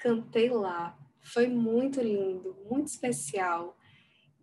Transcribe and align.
cantei 0.00 0.48
lá. 0.48 0.96
Foi 1.20 1.46
muito 1.46 2.00
lindo, 2.00 2.56
muito 2.68 2.88
especial. 2.88 3.76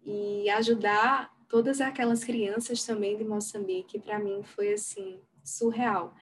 E 0.06 0.50
ajudar 0.52 1.36
todas 1.50 1.82
aquelas 1.82 2.24
crianças 2.24 2.86
também 2.86 3.18
de 3.18 3.26
Moçambique, 3.26 4.00
para 4.00 4.20
mim 4.20 4.42
foi 4.44 4.74
assim, 4.74 5.20
surreal. 5.44 6.14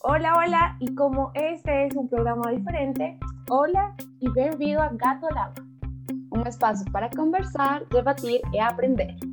Hola, 0.00 0.32
hola, 0.38 0.78
y 0.80 0.94
como 0.94 1.32
este 1.34 1.86
es 1.86 1.94
un 1.94 2.08
programa 2.08 2.50
diferente, 2.50 3.18
hola 3.50 3.94
y 4.20 4.30
bienvenido 4.30 4.80
a 4.80 4.88
Gato 4.88 5.28
Lava. 5.28 5.54
Un 6.30 6.46
espacio 6.46 6.90
para 6.90 7.10
conversar, 7.10 7.86
debatir 7.88 8.40
y 8.52 8.58
aprender. 8.58 9.27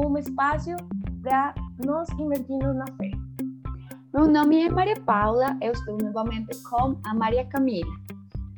Un 0.00 0.16
espacio 0.16 0.76
para 1.24 1.52
nos 1.84 2.08
invertirnos 2.20 2.76
na 2.76 2.86
fé. 2.86 3.10
Meu 4.14 4.28
nome 4.28 4.60
é 4.60 4.70
Maria 4.70 4.94
Paula, 5.00 5.58
eu 5.60 5.72
estou 5.72 5.98
novamente 5.98 6.56
com 6.62 6.96
a 7.04 7.14
Maria 7.14 7.44
Camila. 7.46 7.90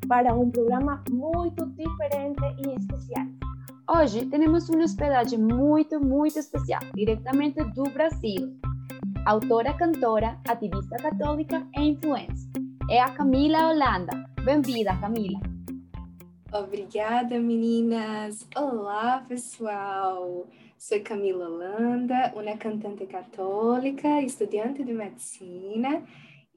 Para 0.07 0.35
um 0.35 0.51
programa 0.51 1.03
muito 1.11 1.65
diferente 1.65 2.43
e 2.59 2.75
especial. 2.75 3.25
Hoje 3.89 4.27
temos 4.27 4.69
uma 4.69 4.85
hospedagem 4.85 5.39
muito, 5.39 5.99
muito 5.99 6.39
especial, 6.39 6.83
diretamente 6.95 7.65
do 7.73 7.85
Brasil. 7.85 8.55
Autora, 9.25 9.73
cantora, 9.73 10.39
ativista 10.47 10.99
católica 10.99 11.67
e 11.75 11.89
influencer. 11.89 12.51
É 12.91 13.01
a 13.01 13.13
Camila 13.13 13.71
Holanda. 13.71 14.27
Bem-vinda, 14.45 14.95
Camila. 14.99 15.41
Obrigada, 16.53 17.41
meninas. 17.41 18.47
Olá, 18.55 19.25
pessoal. 19.27 20.47
Sou 20.81 20.99
Camila 21.03 21.47
Holanda, 21.47 22.33
uma 22.35 22.57
cantante 22.57 23.05
católica, 23.05 24.23
estudante 24.23 24.83
de 24.83 24.95
medicina. 24.95 26.03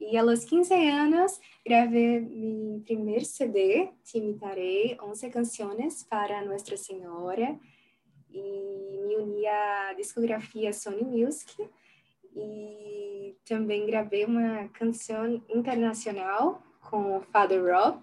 E 0.00 0.16
aos 0.16 0.46
15 0.46 0.72
anos 0.72 1.38
gravei 1.62 2.20
meu 2.20 2.80
primeiro 2.86 3.22
CD, 3.22 3.90
Te 4.02 4.16
Imitarei, 4.16 4.96
11 4.98 5.28
canções 5.28 6.04
para 6.04 6.42
Nossa 6.42 6.74
Senhora. 6.74 7.60
E 8.30 8.98
me 9.06 9.14
uni 9.18 9.46
à 9.46 9.92
discografia 9.92 10.72
Sony 10.72 11.04
Music. 11.04 11.68
E 12.34 13.36
também 13.44 13.84
gravei 13.84 14.24
uma 14.24 14.68
canção 14.70 15.34
internacional 15.50 16.62
com 16.80 17.18
o 17.18 17.20
Father 17.20 17.62
Rob, 17.62 18.02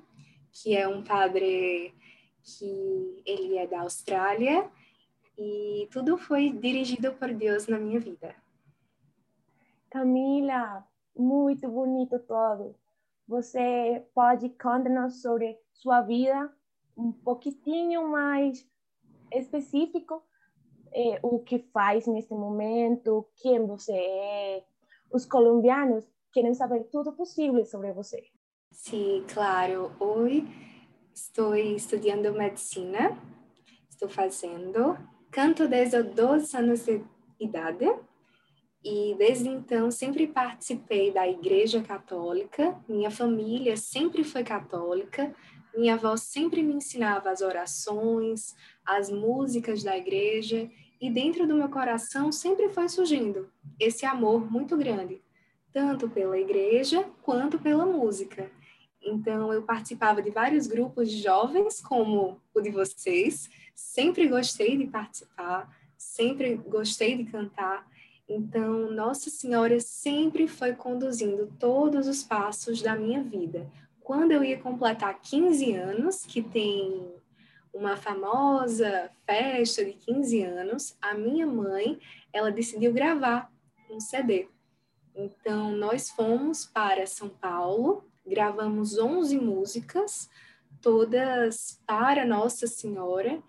que 0.51 0.77
é 0.77 0.87
um 0.87 1.03
padre 1.03 1.95
que 2.43 3.23
ele 3.25 3.57
é 3.57 3.65
da 3.65 3.81
Austrália 3.81 4.69
e 5.37 5.87
tudo 5.91 6.17
foi 6.17 6.49
dirigido 6.51 7.13
por 7.13 7.33
Deus 7.33 7.67
na 7.67 7.77
minha 7.77 7.99
vida. 7.99 8.35
Camila, 9.89 10.85
muito 11.15 11.67
bonito 11.69 12.19
todo. 12.19 12.75
Você 13.27 14.05
pode 14.13 14.49
contar-nos 14.49 15.21
sobre 15.21 15.57
sua 15.73 16.01
vida 16.01 16.51
um 16.97 17.11
pouquinho 17.11 18.07
mais 18.07 18.65
específico, 19.31 20.23
eh, 20.93 21.19
o 21.23 21.39
que 21.39 21.59
faz 21.73 22.05
neste 22.05 22.33
momento, 22.33 23.27
quem 23.37 23.65
você 23.65 23.93
é. 23.93 24.65
Os 25.11 25.25
colombianos 25.25 26.05
querem 26.31 26.53
saber 26.53 26.83
tudo 26.85 27.13
possível 27.13 27.65
sobre 27.65 27.91
você. 27.93 28.23
Sim, 28.71 29.25
claro. 29.33 29.91
Hoje 29.99 30.45
estou 31.13 31.55
estudando 31.55 32.33
medicina, 32.33 33.17
estou 33.89 34.09
fazendo, 34.09 34.97
canto 35.31 35.67
desde 35.67 35.97
os 35.97 36.05
12 36.13 36.57
anos 36.57 36.85
de 36.85 37.01
idade 37.39 37.85
e 38.83 39.15
desde 39.17 39.47
então 39.47 39.89
sempre 39.89 40.27
participei 40.27 41.11
da 41.11 41.27
Igreja 41.27 41.81
Católica. 41.81 42.77
Minha 42.87 43.09
família 43.09 43.77
sempre 43.77 44.23
foi 44.23 44.43
católica. 44.43 45.33
Minha 45.75 45.93
avó 45.93 46.17
sempre 46.17 46.61
me 46.61 46.73
ensinava 46.73 47.29
as 47.29 47.41
orações, 47.41 48.53
as 48.85 49.09
músicas 49.09 49.83
da 49.83 49.97
igreja 49.97 50.69
e 50.99 51.09
dentro 51.09 51.47
do 51.47 51.55
meu 51.55 51.69
coração 51.69 52.31
sempre 52.31 52.69
foi 52.69 52.89
surgindo 52.89 53.49
esse 53.79 54.05
amor 54.05 54.51
muito 54.51 54.75
grande, 54.75 55.21
tanto 55.71 56.09
pela 56.09 56.37
igreja 56.37 57.09
quanto 57.23 57.57
pela 57.57 57.85
música. 57.85 58.51
Então, 59.01 59.51
eu 59.51 59.63
participava 59.63 60.21
de 60.21 60.29
vários 60.29 60.67
grupos 60.67 61.09
de 61.09 61.23
jovens, 61.23 61.81
como 61.81 62.39
o 62.53 62.61
de 62.61 62.69
vocês. 62.69 63.49
Sempre 63.75 64.27
gostei 64.27 64.77
de 64.77 64.87
participar, 64.87 65.69
sempre 65.97 66.55
gostei 66.55 67.15
de 67.15 67.25
cantar. 67.25 67.87
Então, 68.27 68.91
Nossa 68.91 69.29
Senhora 69.29 69.79
sempre 69.79 70.47
foi 70.47 70.73
conduzindo 70.73 71.53
todos 71.59 72.07
os 72.07 72.23
passos 72.23 72.81
da 72.81 72.95
minha 72.95 73.21
vida. 73.23 73.69
Quando 74.01 74.31
eu 74.31 74.43
ia 74.43 74.59
completar 74.59 75.21
15 75.21 75.73
anos, 75.73 76.25
que 76.25 76.41
tem 76.41 77.05
uma 77.73 77.95
famosa 77.95 79.09
festa 79.25 79.85
de 79.85 79.93
15 79.93 80.43
anos, 80.43 80.97
a 81.01 81.13
minha 81.13 81.45
mãe, 81.45 81.99
ela 82.33 82.51
decidiu 82.51 82.93
gravar 82.93 83.51
um 83.89 83.99
CD. 83.99 84.47
Então, 85.15 85.71
nós 85.71 86.09
fomos 86.09 86.65
para 86.65 87.05
São 87.05 87.29
Paulo 87.29 88.03
gravamos 88.25 88.97
11 88.97 89.37
músicas, 89.39 90.29
todas 90.81 91.81
para 91.85 92.25
Nossa 92.25 92.67
Senhora, 92.67 93.41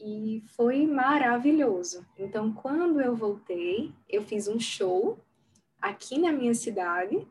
e 0.00 0.42
foi 0.56 0.86
maravilhoso. 0.86 2.06
Então, 2.18 2.52
quando 2.52 3.00
eu 3.00 3.14
voltei, 3.14 3.92
eu 4.08 4.22
fiz 4.22 4.48
um 4.48 4.58
show 4.58 5.18
aqui 5.80 6.18
na 6.18 6.32
minha 6.32 6.54
cidade, 6.54 7.26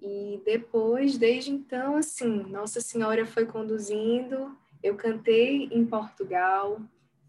e 0.00 0.40
depois, 0.44 1.16
desde 1.16 1.50
então, 1.50 1.96
assim, 1.96 2.44
Nossa 2.44 2.80
Senhora 2.80 3.24
foi 3.24 3.46
conduzindo, 3.46 4.56
eu 4.82 4.94
cantei 4.94 5.64
em 5.72 5.84
Portugal, 5.86 6.80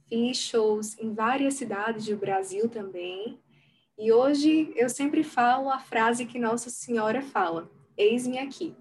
fiz 0.08 0.38
shows 0.38 0.98
em 1.00 1.14
várias 1.14 1.54
cidades 1.54 2.06
do 2.06 2.18
Brasil 2.18 2.70
também, 2.70 3.40
e 3.98 4.12
hoje 4.12 4.72
eu 4.76 4.90
sempre 4.90 5.24
falo 5.24 5.70
a 5.70 5.80
frase 5.80 6.26
que 6.26 6.38
Nossa 6.38 6.70
Senhora 6.70 7.22
fala: 7.22 7.72
Eis-me 7.98 8.38
aqui. 8.38 8.76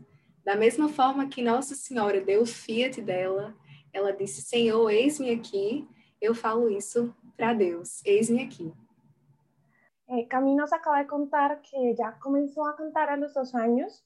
Da 0.45 0.55
mesma 0.55 0.89
forma 0.89 1.27
que 1.27 1.43
Nossa 1.43 1.75
Senhora 1.75 2.21
deu 2.21 2.43
o 2.43 2.47
fiat 2.47 3.01
dela, 3.01 3.57
ela 3.97 4.13
disse: 4.13 4.43
Senhor, 4.43 4.91
eis-me 4.91 5.31
aqui. 5.31 5.89
Eu 6.21 6.35
falo 6.35 6.69
isso 6.69 7.15
para 7.37 7.55
Deus: 7.55 8.05
eis-me 8.05 8.43
aqui. 8.43 8.73
Eh, 10.09 10.27
Caminos 10.27 10.73
acaba 10.73 11.03
de 11.03 11.09
contar 11.09 11.61
que 11.63 11.95
ya 11.95 12.13
comenzó 12.21 12.65
a 12.67 12.77
cantar 12.77 13.09
a 13.09 13.17
los 13.17 13.35
dos 13.35 13.55
años, 13.55 14.05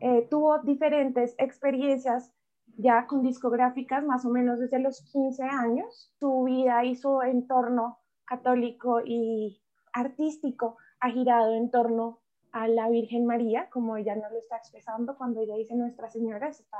eh, 0.00 0.26
tuvo 0.28 0.58
diferentes 0.58 1.34
experiencias 1.38 2.32
ya 2.78 3.06
con 3.06 3.22
discográficas 3.22 4.04
más 4.04 4.24
o 4.24 4.30
menos 4.30 4.58
desde 4.58 4.78
los 4.80 5.02
15 5.12 5.42
años. 5.44 6.12
Su 6.18 6.44
vida 6.44 6.84
y 6.84 6.96
su 6.96 7.22
entorno 7.22 7.98
católico 8.24 9.00
y 9.04 9.62
artístico 9.92 10.76
ha 11.00 11.10
girado 11.10 11.54
en 11.54 11.70
torno 11.70 12.20
a 12.52 12.68
la 12.68 12.88
Virgen 12.88 13.26
María, 13.26 13.68
como 13.70 13.96
ella 13.96 14.16
nos 14.16 14.32
lo 14.32 14.38
está 14.38 14.56
expresando 14.56 15.16
cuando 15.16 15.42
ella 15.42 15.56
dice 15.56 15.74
Nuestra 15.74 16.10
Señora, 16.10 16.52
se 16.52 16.62
está 16.62 16.78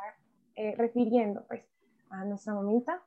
eh, 0.54 0.74
refiriendo 0.76 1.44
pues 1.46 1.62
a 2.10 2.24
nuestra 2.24 2.54
mamita. 2.54 3.02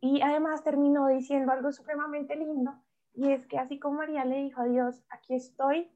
Y 0.00 0.20
además 0.22 0.62
terminó 0.62 1.08
diciendo 1.08 1.52
algo 1.52 1.72
supremamente 1.72 2.36
lindo, 2.36 2.72
y 3.14 3.30
es 3.30 3.46
que 3.46 3.58
así 3.58 3.78
como 3.78 3.98
María 3.98 4.24
le 4.24 4.42
dijo 4.42 4.60
a 4.60 4.66
Dios, 4.66 5.02
aquí 5.08 5.34
estoy, 5.34 5.90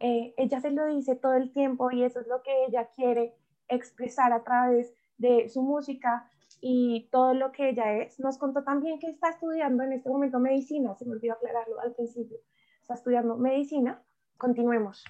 eh, 0.00 0.34
ella 0.36 0.60
se 0.60 0.70
lo 0.70 0.86
dice 0.86 1.16
todo 1.16 1.34
el 1.34 1.52
tiempo 1.52 1.90
y 1.90 2.02
eso 2.02 2.20
es 2.20 2.26
lo 2.26 2.42
que 2.42 2.66
ella 2.66 2.90
quiere 2.94 3.34
expresar 3.68 4.32
a 4.32 4.44
través 4.44 4.94
de 5.16 5.48
su 5.48 5.62
música 5.62 6.28
y 6.60 7.08
todo 7.10 7.32
lo 7.32 7.52
que 7.52 7.70
ella 7.70 7.94
es. 7.98 8.20
Nos 8.20 8.38
contó 8.38 8.64
también 8.64 8.98
que 8.98 9.08
está 9.08 9.30
estudiando 9.30 9.82
en 9.82 9.92
este 9.92 10.10
momento 10.10 10.38
medicina, 10.38 10.94
se 10.94 11.06
me 11.06 11.12
olvidó 11.12 11.34
aclararlo 11.34 11.80
al 11.80 11.94
principio, 11.94 12.38
está 12.80 12.94
estudiando 12.94 13.36
medicina 13.36 14.02
Continuemos. 14.42 15.04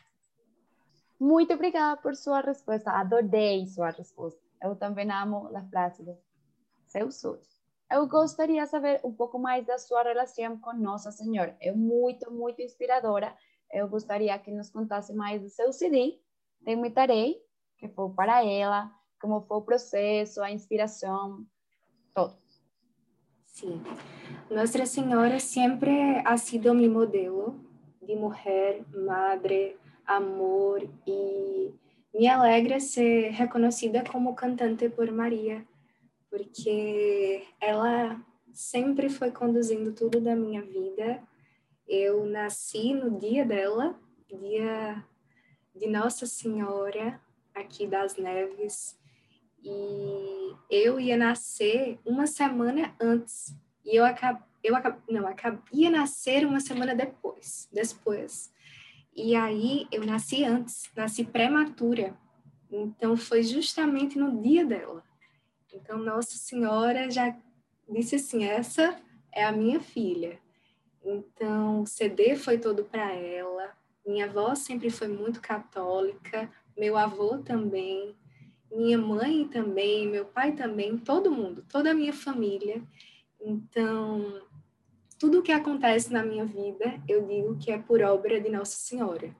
Muito 1.18 1.54
obrigada 1.54 1.96
por 1.96 2.16
sua 2.16 2.42
resposta. 2.42 3.00
Adorei 3.00 3.66
sua 3.66 3.90
resposta. 3.90 4.51
Eu 4.62 4.76
também 4.76 5.10
amo 5.10 5.50
as 5.54 5.98
de 5.98 6.16
seus 6.86 7.16
sonhos. 7.16 7.60
Eu 7.90 8.06
gostaria 8.06 8.62
de 8.62 8.70
saber 8.70 9.00
um 9.04 9.12
pouco 9.12 9.38
mais 9.38 9.66
da 9.66 9.76
sua 9.76 10.02
relação 10.02 10.58
com 10.58 10.72
Nossa 10.72 11.10
Senhora. 11.10 11.56
É 11.60 11.72
muito, 11.72 12.30
muito 12.32 12.62
inspiradora. 12.62 13.36
Eu 13.70 13.88
gostaria 13.88 14.38
que 14.38 14.50
nos 14.50 14.70
contasse 14.70 15.12
mais 15.12 15.42
do 15.42 15.50
seu 15.50 15.72
CD. 15.72 16.18
Te 16.64 16.70
imitarei, 16.70 17.42
que 17.76 17.88
foi 17.88 18.08
para 18.10 18.44
ela, 18.44 18.90
como 19.20 19.42
foi 19.42 19.58
o 19.58 19.62
processo, 19.62 20.42
a 20.42 20.50
inspiração, 20.50 21.44
todo. 22.14 22.36
Sim. 23.44 23.82
Nossa 24.50 24.86
Senhora 24.86 25.38
sempre 25.38 26.22
ha 26.24 26.36
sido 26.36 26.72
meu 26.72 26.90
modelo 26.90 27.60
de 28.00 28.16
mulher, 28.16 28.84
madre, 28.94 29.76
amor 30.06 30.82
e 31.06 31.74
me 32.14 32.28
alegra 32.28 32.78
ser 32.78 33.30
reconhecida 33.30 34.04
como 34.04 34.34
cantante 34.34 34.88
por 34.88 35.10
Maria, 35.10 35.66
porque 36.30 37.44
ela 37.60 38.20
sempre 38.52 39.08
foi 39.08 39.30
conduzindo 39.30 39.92
tudo 39.92 40.20
da 40.20 40.36
minha 40.36 40.62
vida 40.62 41.22
Eu 41.88 42.24
nasci 42.24 42.94
no 42.94 43.18
dia 43.18 43.44
dela, 43.44 43.98
dia 44.28 45.04
de 45.74 45.86
Nossa 45.86 46.26
Senhora 46.26 47.20
aqui 47.54 47.86
das 47.86 48.16
Neves, 48.16 48.98
e 49.64 50.54
eu 50.70 50.98
ia 50.98 51.16
nascer 51.16 51.98
uma 52.04 52.26
semana 52.26 52.94
antes. 53.00 53.54
E 53.84 53.96
eu 53.96 54.04
acabei, 54.04 54.42
eu 54.62 54.76
acab, 54.76 54.98
não, 55.08 55.26
acab, 55.26 55.60
ia 55.72 55.90
nascer 55.90 56.46
uma 56.46 56.60
semana 56.60 56.94
depois, 56.94 57.68
depois. 57.72 58.51
E 59.14 59.34
aí 59.34 59.86
eu 59.92 60.04
nasci 60.04 60.44
antes, 60.44 60.90
nasci 60.96 61.24
prematura. 61.24 62.16
Então 62.70 63.16
foi 63.16 63.42
justamente 63.42 64.18
no 64.18 64.40
dia 64.40 64.64
dela. 64.64 65.04
Então 65.72 65.98
Nossa 65.98 66.36
Senhora 66.36 67.10
já 67.10 67.36
disse 67.88 68.16
assim: 68.16 68.44
essa 68.44 68.98
é 69.30 69.44
a 69.44 69.52
minha 69.52 69.80
filha. 69.80 70.38
Então 71.04 71.82
o 71.82 71.86
CD 71.86 72.36
foi 72.36 72.58
todo 72.58 72.84
para 72.84 73.12
ela. 73.12 73.76
Minha 74.06 74.26
avó 74.26 74.54
sempre 74.54 74.90
foi 74.90 75.08
muito 75.08 75.40
católica, 75.40 76.50
meu 76.76 76.96
avô 76.96 77.38
também, 77.38 78.16
minha 78.70 78.98
mãe 78.98 79.46
também, 79.46 80.08
meu 80.08 80.24
pai 80.24 80.52
também, 80.52 80.98
todo 80.98 81.30
mundo, 81.30 81.64
toda 81.68 81.90
a 81.90 81.94
minha 81.94 82.12
família. 82.12 82.82
Então, 83.40 84.40
tudo 85.22 85.38
o 85.38 85.42
que 85.42 85.52
acontece 85.52 86.12
na 86.12 86.24
minha 86.24 86.44
vida, 86.44 87.00
eu 87.06 87.24
digo 87.24 87.56
que 87.56 87.70
é 87.70 87.78
por 87.78 88.02
obra 88.02 88.40
de 88.40 88.50
Nossa 88.50 88.74
Senhora. 88.74 89.32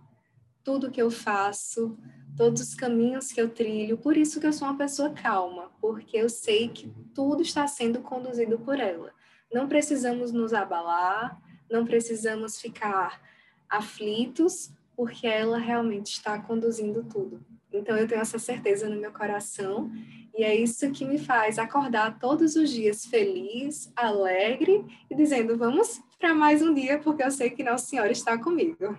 Tudo 0.63 0.93
que 0.93 1.03
eu 1.03 1.11
faço, 1.11 1.99
todos 2.37 2.63
os 2.63 2.73
caminhos 2.73 3.33
que 3.33 3.43
eu 3.43 3.49
trilho, 3.49 3.99
por 3.99 4.17
isso 4.17 4.39
que 4.39 4.47
eu 4.47 4.53
sou 4.53 4.69
uma 4.69 4.79
pessoa 4.79 5.11
calma, 5.11 5.73
porque 5.81 6.17
eu 6.17 6.29
sei 6.29 6.69
que 6.69 6.89
tudo 7.13 7.43
está 7.43 7.67
sendo 7.67 8.01
conduzido 8.01 8.61
por 8.61 8.79
ela. 8.79 9.13
Não 9.53 9.67
precisamos 9.67 10.31
nos 10.31 10.53
abalar, 10.53 11.43
não 11.69 11.85
precisamos 11.85 12.61
ficar 12.61 13.21
aflitos, 13.69 14.71
porque 14.95 15.27
ela 15.27 15.59
realmente 15.59 16.13
está 16.13 16.39
conduzindo 16.39 17.03
tudo. 17.03 17.45
Então 17.73 17.97
eu 17.97 18.07
tenho 18.07 18.21
essa 18.21 18.39
certeza 18.39 18.89
no 18.89 19.01
meu 19.01 19.13
coração 19.13 19.91
e 20.35 20.45
é 20.45 20.55
isso 20.55 20.91
que 20.93 21.05
me 21.05 21.19
faz 21.19 21.59
acordar 21.59 22.19
todos 22.19 22.57
os 22.57 22.71
dias 22.71 23.05
feliz, 23.07 23.93
alegre 23.95 24.85
e 25.11 25.15
dizendo: 25.15 25.57
vamos 25.59 26.01
para 26.19 26.35
mais 26.35 26.63
um 26.63 26.73
dia, 26.73 26.99
porque 26.99 27.23
eu 27.23 27.31
sei 27.31 27.51
que 27.51 27.65
Nossa 27.65 27.87
Senhora 27.87 28.13
está 28.13 28.39
comigo. 28.39 28.99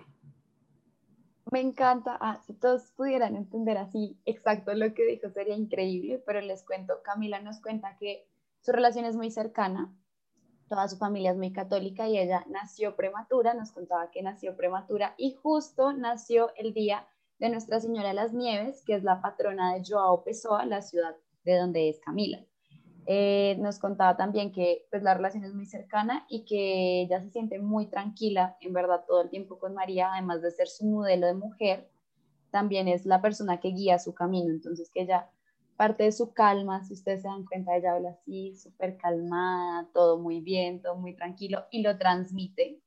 Me 1.50 1.60
encanta, 1.60 2.16
ah, 2.20 2.40
si 2.40 2.52
todos 2.54 2.90
pudieran 2.92 3.36
entender 3.36 3.76
así 3.78 4.18
exacto 4.24 4.74
lo 4.74 4.92
que 4.92 5.06
dijo 5.06 5.30
sería 5.30 5.54
increíble, 5.54 6.22
pero 6.26 6.40
les 6.40 6.64
cuento, 6.64 7.00
Camila 7.02 7.40
nos 7.40 7.60
cuenta 7.60 7.96
que 7.96 8.26
su 8.60 8.72
relación 8.72 9.04
es 9.04 9.14
muy 9.14 9.30
cercana, 9.30 9.94
toda 10.68 10.88
su 10.88 10.96
familia 10.96 11.30
es 11.30 11.36
muy 11.36 11.52
católica 11.52 12.08
y 12.08 12.18
ella 12.18 12.44
nació 12.48 12.96
prematura, 12.96 13.54
nos 13.54 13.72
contaba 13.72 14.10
que 14.10 14.22
nació 14.22 14.56
prematura 14.56 15.14
y 15.16 15.34
justo 15.34 15.92
nació 15.92 16.52
el 16.56 16.72
día 16.72 17.06
de 17.44 17.50
Nuestra 17.50 17.78
Señora 17.78 18.08
de 18.08 18.14
las 18.14 18.32
Nieves, 18.32 18.82
que 18.86 18.94
es 18.94 19.04
la 19.04 19.20
patrona 19.20 19.74
de 19.74 19.82
Joao 19.86 20.24
Pessoa, 20.24 20.64
la 20.64 20.80
ciudad 20.80 21.14
de 21.44 21.58
donde 21.58 21.90
es 21.90 22.00
Camila. 22.00 22.42
Eh, 23.04 23.58
nos 23.60 23.78
contaba 23.78 24.16
también 24.16 24.50
que 24.50 24.86
pues, 24.90 25.02
la 25.02 25.12
relación 25.12 25.44
es 25.44 25.52
muy 25.52 25.66
cercana 25.66 26.24
y 26.30 26.46
que 26.46 27.02
ella 27.02 27.20
se 27.20 27.28
siente 27.28 27.58
muy 27.58 27.84
tranquila, 27.84 28.56
en 28.62 28.72
verdad, 28.72 29.04
todo 29.06 29.20
el 29.20 29.28
tiempo 29.28 29.58
con 29.58 29.74
María, 29.74 30.10
además 30.14 30.40
de 30.40 30.52
ser 30.52 30.68
su 30.68 30.86
modelo 30.86 31.26
de 31.26 31.34
mujer, 31.34 31.90
también 32.50 32.88
es 32.88 33.04
la 33.04 33.20
persona 33.20 33.60
que 33.60 33.68
guía 33.68 33.98
su 33.98 34.14
camino, 34.14 34.48
entonces 34.48 34.90
que 34.90 35.02
ella 35.02 35.28
parte 35.76 36.04
de 36.04 36.12
su 36.12 36.32
calma, 36.32 36.82
si 36.82 36.94
ustedes 36.94 37.20
se 37.20 37.28
dan 37.28 37.44
cuenta, 37.44 37.76
ella 37.76 37.92
habla 37.92 38.10
así, 38.10 38.56
súper 38.56 38.96
calmada, 38.96 39.86
todo 39.92 40.18
muy 40.18 40.40
bien, 40.40 40.80
todo 40.80 40.96
muy 40.96 41.14
tranquilo 41.14 41.66
y 41.70 41.82
lo 41.82 41.98
transmite 41.98 42.80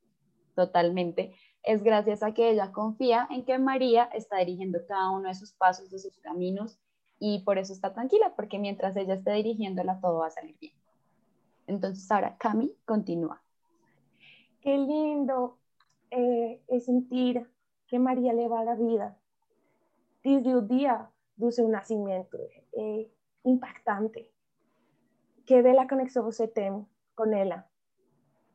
totalmente 0.55 1.35
es 1.67 1.83
gracias 1.83 2.23
a 2.23 2.33
que 2.33 2.49
ella 2.49 2.71
confía 2.71 3.27
en 3.29 3.43
que 3.43 3.59
María 3.59 4.05
está 4.13 4.37
dirigiendo 4.37 4.79
cada 4.87 5.11
uno 5.11 5.27
de 5.27 5.35
sus 5.35 5.51
pasos, 5.51 5.91
de 5.91 5.99
sus 5.99 6.17
caminos, 6.19 6.79
y 7.19 7.39
por 7.39 7.57
eso 7.57 7.73
está 7.73 7.93
tranquila, 7.93 8.33
porque 8.35 8.57
mientras 8.57 8.95
ella 8.95 9.15
esté 9.15 9.33
dirigiéndola, 9.33 9.99
todo 9.99 10.19
va 10.19 10.27
a 10.27 10.31
salir 10.31 10.57
bien. 10.59 10.73
Entonces 11.67 12.09
ahora 12.09 12.37
Cami 12.37 12.73
continúa. 12.85 13.41
Qué 14.61 14.77
lindo 14.77 15.57
eh, 16.09 16.61
es 16.69 16.85
sentir 16.85 17.45
que 17.87 17.99
María 17.99 18.31
le 18.31 18.47
va 18.47 18.63
la 18.63 18.75
vida 18.75 19.17
desde 20.23 20.51
el 20.51 20.67
día 20.69 21.11
de 21.35 21.51
su 21.51 21.67
nacimiento. 21.67 22.37
Eh, 22.71 23.11
impactante. 23.43 24.31
Que 25.45 25.61
ve 25.61 25.73
la 25.73 25.87
conexión 25.87 26.23
que 26.25 26.29
usted 26.29 26.51
tiene 26.53 26.85
con 27.13 27.33
ella. 27.33 27.67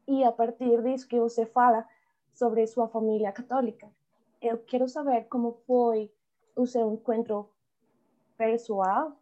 Y 0.06 0.22
a 0.24 0.34
partir 0.34 0.82
de 0.82 0.94
eso 0.94 1.08
que 1.08 1.20
usted 1.20 1.48
fala, 1.48 1.88
sobre 2.32 2.66
su 2.66 2.86
familia 2.88 3.32
católica. 3.32 3.90
Eu 4.40 4.58
quero 4.58 4.88
saber 4.88 5.24
como 5.28 5.52
foi 5.66 6.10
o 6.56 6.66
seu 6.66 6.92
encontro 6.92 7.48
pessoal 8.36 9.16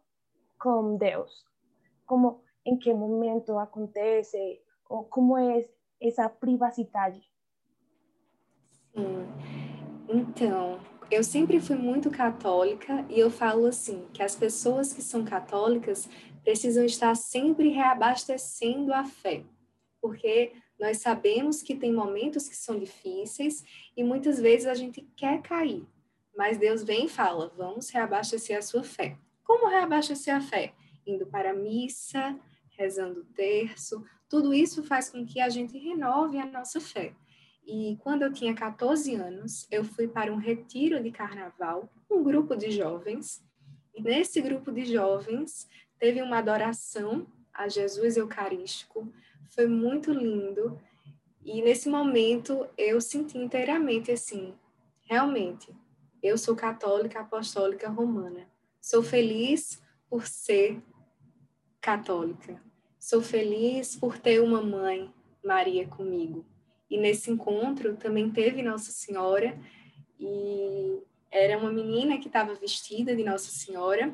com 0.57 0.97
Deus. 0.97 1.45
Como, 2.05 2.41
em 2.65 2.77
que 2.77 2.93
momento 2.93 3.57
acontece, 3.57 4.61
ou 4.89 5.03
como 5.03 5.37
é 5.37 5.67
essa 5.99 6.27
privacidade. 6.27 7.21
Sim. 8.93 9.27
Então, 10.09 10.79
eu 11.09 11.23
sempre 11.23 11.59
fui 11.59 11.75
muito 11.75 12.09
católica 12.09 13.05
e 13.09 13.19
eu 13.19 13.29
falo 13.29 13.67
assim, 13.67 14.07
que 14.13 14.23
as 14.23 14.35
pessoas 14.35 14.91
que 14.91 15.01
são 15.01 15.23
católicas 15.23 16.09
precisam 16.43 16.83
estar 16.83 17.15
sempre 17.15 17.69
reabastecendo 17.69 18.93
a 18.93 19.03
fé, 19.03 19.43
porque 20.01 20.53
nós 20.81 20.97
sabemos 20.97 21.61
que 21.61 21.75
tem 21.75 21.93
momentos 21.93 22.49
que 22.49 22.55
são 22.55 22.79
difíceis 22.79 23.63
e 23.95 24.03
muitas 24.03 24.39
vezes 24.39 24.65
a 24.65 24.73
gente 24.73 25.07
quer 25.15 25.39
cair, 25.43 25.85
mas 26.35 26.57
Deus 26.57 26.83
vem 26.83 27.05
e 27.05 27.09
fala: 27.09 27.53
vamos 27.55 27.91
reabastecer 27.91 28.57
a 28.57 28.63
sua 28.63 28.83
fé. 28.83 29.15
Como 29.43 29.69
reabastecer 29.69 30.35
a 30.35 30.41
fé? 30.41 30.73
Indo 31.05 31.27
para 31.27 31.51
a 31.51 31.53
missa, 31.53 32.35
rezando 32.75 33.19
o 33.19 33.25
terço, 33.25 34.03
tudo 34.27 34.55
isso 34.55 34.83
faz 34.83 35.07
com 35.07 35.23
que 35.23 35.39
a 35.39 35.49
gente 35.49 35.77
renove 35.77 36.39
a 36.39 36.47
nossa 36.47 36.81
fé. 36.81 37.13
E 37.63 37.95
quando 38.01 38.23
eu 38.23 38.33
tinha 38.33 38.55
14 38.55 39.13
anos, 39.13 39.67
eu 39.69 39.83
fui 39.83 40.07
para 40.07 40.33
um 40.33 40.37
retiro 40.37 41.01
de 41.03 41.11
carnaval, 41.11 41.91
um 42.09 42.23
grupo 42.23 42.55
de 42.55 42.71
jovens, 42.71 43.43
e 43.93 44.01
nesse 44.01 44.41
grupo 44.41 44.71
de 44.71 44.85
jovens 44.85 45.69
teve 45.99 46.23
uma 46.23 46.39
adoração 46.39 47.27
a 47.53 47.67
Jesus 47.67 48.17
Eucarístico, 48.17 49.13
foi 49.51 49.67
muito 49.67 50.11
lindo. 50.11 50.79
E 51.43 51.61
nesse 51.61 51.89
momento 51.89 52.67
eu 52.77 52.99
senti 52.99 53.37
inteiramente 53.37 54.11
assim, 54.11 54.53
realmente, 55.03 55.73
eu 56.21 56.37
sou 56.37 56.55
católica 56.55 57.19
apostólica 57.19 57.89
romana. 57.89 58.47
Sou 58.79 59.03
feliz 59.03 59.81
por 60.09 60.25
ser 60.27 60.81
católica. 61.79 62.61
Sou 62.99 63.21
feliz 63.21 63.95
por 63.95 64.17
ter 64.17 64.39
uma 64.41 64.61
mãe, 64.61 65.11
Maria, 65.43 65.87
comigo. 65.87 66.45
E 66.89 66.97
nesse 66.97 67.31
encontro 67.31 67.95
também 67.95 68.29
teve 68.29 68.61
Nossa 68.61 68.91
Senhora 68.91 69.57
e 70.19 71.01
era 71.31 71.57
uma 71.57 71.71
menina 71.71 72.19
que 72.19 72.27
estava 72.27 72.53
vestida 72.53 73.15
de 73.15 73.23
Nossa 73.23 73.49
Senhora 73.49 74.13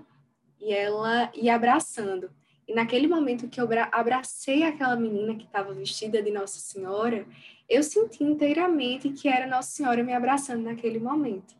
e 0.60 0.74
ela 0.74 1.32
ia 1.36 1.56
abraçando. 1.56 2.32
E 2.68 2.74
naquele 2.74 3.08
momento 3.08 3.48
que 3.48 3.62
eu 3.62 3.68
abracei 3.94 4.64
aquela 4.64 4.96
menina 4.98 5.34
que 5.36 5.46
estava 5.46 5.74
vestida 5.74 6.22
de 6.22 6.30
Nossa 6.32 6.60
Senhora, 6.60 7.26
eu 7.70 7.82
senti 7.82 8.26
inteiramente 8.26 9.10
que 9.10 9.30
era 9.30 9.48
Nossa 9.48 9.70
Senhora 9.70 10.04
me 10.04 10.14
abraçando 10.14 10.64
naquele 10.64 11.00
momento. 11.00 11.56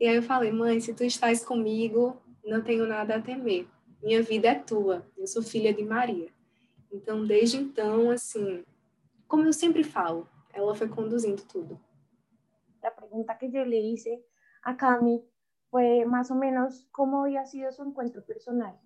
E 0.00 0.08
aí 0.08 0.16
eu 0.16 0.22
falei, 0.22 0.50
mãe, 0.50 0.80
se 0.80 0.92
tu 0.92 1.04
estás 1.04 1.44
comigo, 1.44 2.20
não 2.44 2.60
tenho 2.60 2.86
nada 2.86 3.16
a 3.16 3.22
temer. 3.22 3.68
Minha 4.02 4.20
vida 4.20 4.48
é 4.48 4.54
tua. 4.56 5.06
Eu 5.16 5.28
sou 5.28 5.42
filha 5.42 5.72
de 5.72 5.84
Maria. 5.84 6.28
Então, 6.92 7.24
desde 7.24 7.58
então, 7.58 8.10
assim, 8.10 8.64
como 9.28 9.44
eu 9.44 9.52
sempre 9.52 9.84
falo, 9.84 10.28
ela 10.52 10.74
foi 10.74 10.88
conduzindo 10.88 11.42
tudo. 11.42 11.78
A 12.82 12.90
pergunta 12.90 13.34
que 13.34 13.46
eu 13.46 13.64
le 13.64 13.92
hice 13.92 14.20
a 14.62 14.74
Cami 14.74 15.22
foi 15.70 16.04
mais 16.04 16.30
ou 16.30 16.36
menos 16.36 16.88
como 16.90 17.18
havia 17.18 17.44
sido 17.44 17.70
seu 17.72 17.84
encontro 17.84 18.22
personal 18.22 18.80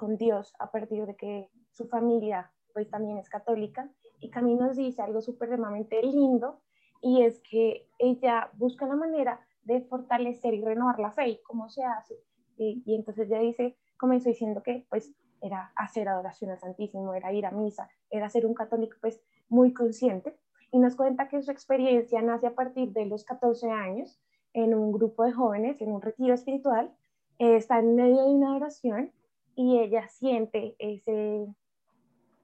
con 0.00 0.16
Dios 0.16 0.54
a 0.58 0.70
partir 0.70 1.04
de 1.04 1.14
que 1.14 1.50
su 1.72 1.86
familia 1.86 2.50
pues 2.72 2.88
también 2.88 3.18
es 3.18 3.28
católica. 3.28 3.90
Y 4.18 4.30
Camino 4.30 4.66
nos 4.66 4.76
dice 4.78 5.02
algo 5.02 5.20
supremamente 5.20 6.02
lindo 6.02 6.62
y 7.02 7.22
es 7.22 7.38
que 7.40 7.86
ella 7.98 8.50
busca 8.54 8.86
la 8.86 8.96
manera 8.96 9.40
de 9.62 9.82
fortalecer 9.82 10.54
y 10.54 10.64
renovar 10.64 10.98
la 11.00 11.12
fe 11.12 11.28
y 11.28 11.42
cómo 11.42 11.68
se 11.68 11.84
hace. 11.84 12.14
Y, 12.56 12.82
y 12.86 12.94
entonces 12.94 13.28
ella 13.28 13.40
dice 13.40 13.76
comenzó 13.98 14.30
diciendo 14.30 14.62
que 14.62 14.86
pues 14.88 15.12
era 15.42 15.70
hacer 15.76 16.08
adoración 16.08 16.50
al 16.50 16.58
Santísimo, 16.58 17.12
era 17.12 17.30
ir 17.34 17.44
a 17.44 17.50
misa, 17.50 17.90
era 18.08 18.30
ser 18.30 18.46
un 18.46 18.54
católico 18.54 18.96
pues 19.02 19.20
muy 19.50 19.74
consciente. 19.74 20.34
Y 20.72 20.78
nos 20.78 20.96
cuenta 20.96 21.28
que 21.28 21.42
su 21.42 21.50
experiencia 21.50 22.22
nace 22.22 22.46
a 22.46 22.54
partir 22.54 22.92
de 22.92 23.04
los 23.04 23.24
14 23.24 23.70
años 23.70 24.18
en 24.54 24.72
un 24.74 24.92
grupo 24.92 25.24
de 25.24 25.32
jóvenes, 25.32 25.78
en 25.82 25.92
un 25.92 26.00
retiro 26.00 26.32
espiritual, 26.32 26.90
eh, 27.38 27.56
está 27.56 27.80
en 27.80 27.96
medio 27.96 28.24
de 28.24 28.30
una 28.30 28.56
oración 28.56 29.12
y 29.60 29.78
ella 29.78 30.08
siente 30.08 30.74
ese, 30.78 31.46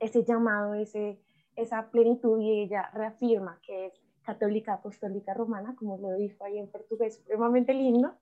ese 0.01 0.23
llamado, 0.23 0.75
ese, 0.75 1.19
esa 1.55 1.91
plenitud 1.91 2.39
y 2.43 2.61
ella 2.61 2.91
reafirma 2.93 3.59
que 3.63 3.87
es 3.87 3.95
católica 4.21 4.75
apostólica 4.75 5.33
romana, 5.33 5.75
como 5.79 5.97
lo 5.97 6.15
dijo 6.19 6.45
ahí 6.45 6.59
en 6.59 6.71
portugués, 6.71 7.15
supremamente 7.15 7.73
lindo. 7.73 8.13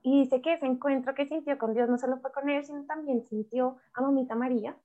Y 0.00 0.20
dice 0.22 0.40
que 0.40 0.54
ese 0.54 0.64
encuentro 0.64 1.14
que 1.14 1.26
sintió 1.26 1.58
con 1.58 1.74
Dios 1.74 1.90
no 1.90 1.98
solo 1.98 2.20
fue 2.20 2.32
con 2.32 2.48
él, 2.48 2.64
sino 2.64 2.86
también 2.86 3.22
sintió 3.26 3.76
a 3.92 4.00
Mamita 4.00 4.34
María, 4.34 4.78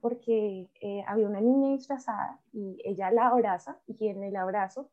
porque 0.00 0.70
eh, 0.80 1.04
había 1.06 1.28
una 1.28 1.42
niña 1.42 1.72
disfrazada 1.72 2.40
y 2.54 2.80
ella 2.86 3.10
la 3.10 3.26
abraza 3.26 3.82
y 3.86 4.08
en 4.08 4.24
el 4.24 4.34
abrazo 4.34 4.88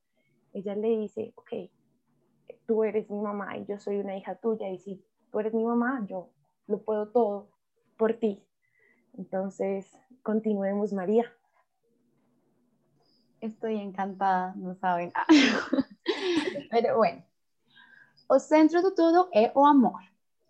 ella 0.51 0.75
le 0.75 0.97
dice, 0.97 1.31
ok, 1.35 1.71
tú 2.65 2.83
eres 2.83 3.09
mi 3.09 3.21
mamá 3.21 3.57
y 3.57 3.65
yo 3.67 3.79
soy 3.79 3.99
una 3.99 4.17
hija 4.17 4.35
tuya 4.35 4.67
y 4.67 4.79
si 4.79 5.01
tú 5.31 5.39
eres 5.39 5.53
mi 5.53 5.63
mamá, 5.63 6.05
yo 6.09 6.29
lo 6.67 6.81
puedo 6.81 7.07
todo 7.07 7.60
por 8.01 8.17
ti. 8.17 8.43
Entonces, 9.15 9.85
continuemos, 10.23 10.91
María. 10.91 11.31
Estou 13.39 13.69
encantada, 13.69 14.55
não 14.55 14.73
sabem. 14.73 15.11
Mas, 16.71 16.81
bueno, 16.97 17.23
o 18.27 18.39
centro 18.39 18.81
de 18.81 18.89
tudo 18.95 19.29
é 19.31 19.51
o 19.53 19.63
amor. 19.63 20.01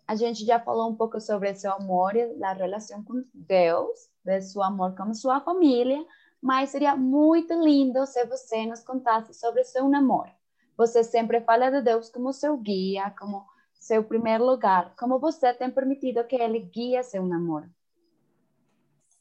A 0.06 0.16
gente 0.16 0.46
já 0.46 0.58
falou 0.58 0.88
um 0.88 0.96
pouco 0.96 1.20
sobre 1.20 1.54
seu 1.54 1.74
amor 1.74 2.16
e 2.16 2.42
a 2.42 2.54
relação 2.54 3.04
com 3.04 3.22
Deus, 3.34 4.08
de 4.24 4.40
seu 4.40 4.62
amor 4.62 4.96
com 4.96 5.12
sua 5.12 5.38
família, 5.42 6.02
mas 6.40 6.70
seria 6.70 6.96
muito 6.96 7.52
lindo 7.52 8.06
se 8.06 8.24
você 8.24 8.64
nos 8.64 8.80
contasse 8.82 9.34
sobre 9.34 9.62
seu 9.64 9.86
namoro. 9.90 10.32
Você 10.78 11.04
sempre 11.04 11.42
fala 11.42 11.70
de 11.70 11.82
Deus 11.82 12.08
como 12.08 12.32
seu 12.32 12.56
guia, 12.56 13.14
como 13.18 13.46
seu 13.82 14.04
primeiro 14.04 14.46
lugar. 14.46 14.94
Como 14.96 15.18
você 15.18 15.52
tem 15.52 15.68
permitido 15.68 16.22
que 16.22 16.36
ele 16.36 16.60
guie 16.60 17.02
seu 17.02 17.26
namoro? 17.26 17.68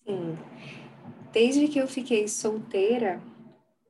Sim. 0.06 0.38
Desde 1.32 1.68
que 1.68 1.80
eu 1.80 1.88
fiquei 1.88 2.28
solteira, 2.28 3.20